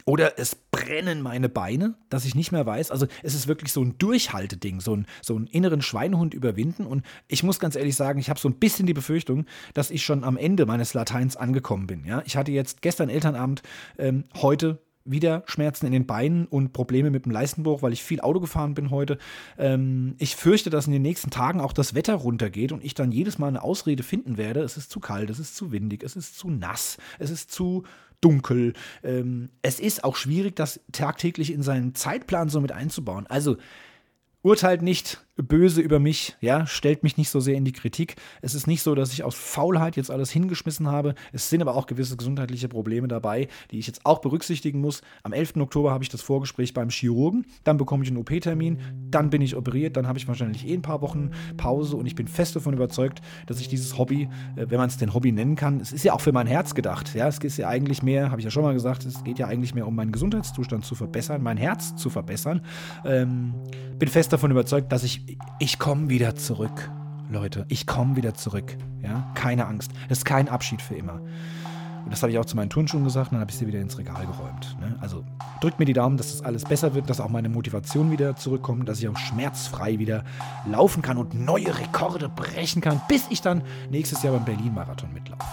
[0.06, 2.92] Oder es brennen meine Beine, dass ich nicht mehr weiß.
[2.92, 6.86] Also es ist wirklich so ein Durchhalteding, so, ein, so einen inneren Schweinehund überwinden.
[6.86, 10.04] Und ich muss ganz ehrlich sagen, ich habe so ein bisschen die Befürchtung, dass ich
[10.04, 12.06] schon am Ende meines Lateins angekommen bin.
[12.06, 12.24] Ja?
[12.26, 13.62] Ich hatte jetzt gestern Elternabend,
[13.98, 14.80] ähm, heute
[15.10, 18.74] wieder Schmerzen in den Beinen und Probleme mit dem Leistenbruch, weil ich viel Auto gefahren
[18.74, 19.18] bin heute.
[19.58, 23.12] Ähm, ich fürchte, dass in den nächsten Tagen auch das Wetter runtergeht und ich dann
[23.12, 24.62] jedes Mal eine Ausrede finden werde.
[24.62, 27.84] Es ist zu kalt, es ist zu windig, es ist zu nass, es ist zu
[28.22, 28.74] dunkel.
[29.04, 33.28] Ähm, es ist auch schwierig, das tagtäglich in seinen Zeitplan so mit einzubauen.
[33.28, 33.58] Also
[34.42, 38.16] urteilt nicht böse über mich, ja, stellt mich nicht so sehr in die Kritik.
[38.42, 41.16] Es ist nicht so, dass ich aus Faulheit jetzt alles hingeschmissen habe.
[41.32, 45.02] Es sind aber auch gewisse gesundheitliche Probleme dabei, die ich jetzt auch berücksichtigen muss.
[45.24, 45.58] Am 11.
[45.58, 48.80] Oktober habe ich das Vorgespräch beim Chirurgen, dann bekomme ich einen OP-Termin,
[49.10, 52.16] dann bin ich operiert, dann habe ich wahrscheinlich eh ein paar Wochen Pause und ich
[52.16, 55.56] bin fest davon überzeugt, dass ich dieses Hobby, äh, wenn man es denn Hobby nennen
[55.56, 57.14] kann, es ist ja auch für mein Herz gedacht.
[57.14, 59.48] Ja, es ist ja eigentlich mehr, habe ich ja schon mal gesagt, es geht ja
[59.48, 62.62] eigentlich mehr um meinen Gesundheitszustand zu verbessern, mein Herz zu verbessern.
[63.06, 63.54] Ähm,
[64.00, 65.27] bin fest davon überzeugt, dass ich
[65.60, 66.90] ich komme wieder zurück,
[67.30, 67.66] Leute.
[67.70, 68.78] Ich komme wieder zurück.
[69.02, 69.92] Ja, keine Angst.
[70.10, 71.22] Das ist kein Abschied für immer.
[72.04, 73.98] Und das habe ich auch zu meinen Turnschuhen gesagt, dann habe ich sie wieder ins
[73.98, 74.78] Regal geräumt.
[74.80, 74.96] Ne?
[75.02, 75.26] Also
[75.60, 78.88] drückt mir die Daumen, dass das alles besser wird, dass auch meine Motivation wieder zurückkommt,
[78.88, 80.24] dass ich auch schmerzfrei wieder
[80.66, 85.44] laufen kann und neue Rekorde brechen kann, bis ich dann nächstes Jahr beim Berlin-Marathon mitlaufe.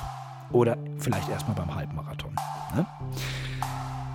[0.52, 2.36] Oder vielleicht erstmal beim Halbmarathon.
[2.76, 2.86] Ne?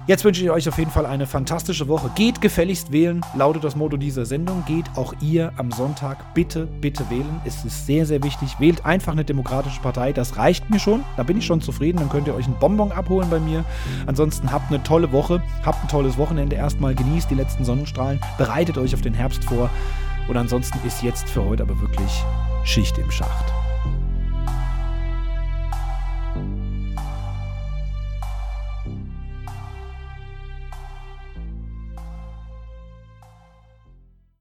[0.10, 2.10] Jetzt wünsche ich euch auf jeden Fall eine fantastische Woche.
[2.16, 4.64] Geht gefälligst wählen, lautet das Motto dieser Sendung.
[4.66, 7.40] Geht auch ihr am Sonntag bitte, bitte wählen.
[7.46, 8.56] Es ist sehr, sehr wichtig.
[8.58, 10.12] Wählt einfach eine demokratische Partei.
[10.12, 11.04] Das reicht mir schon.
[11.16, 12.00] Da bin ich schon zufrieden.
[12.00, 13.64] Dann könnt ihr euch einen Bonbon abholen bei mir.
[14.08, 15.44] Ansonsten habt eine tolle Woche.
[15.64, 16.56] Habt ein tolles Wochenende.
[16.56, 18.20] Erstmal genießt die letzten Sonnenstrahlen.
[18.40, 19.70] Bereitet euch auf den Herbst vor.
[20.28, 22.24] Und ansonsten ist jetzt für heute aber wirklich
[22.64, 23.59] Schicht im Schacht.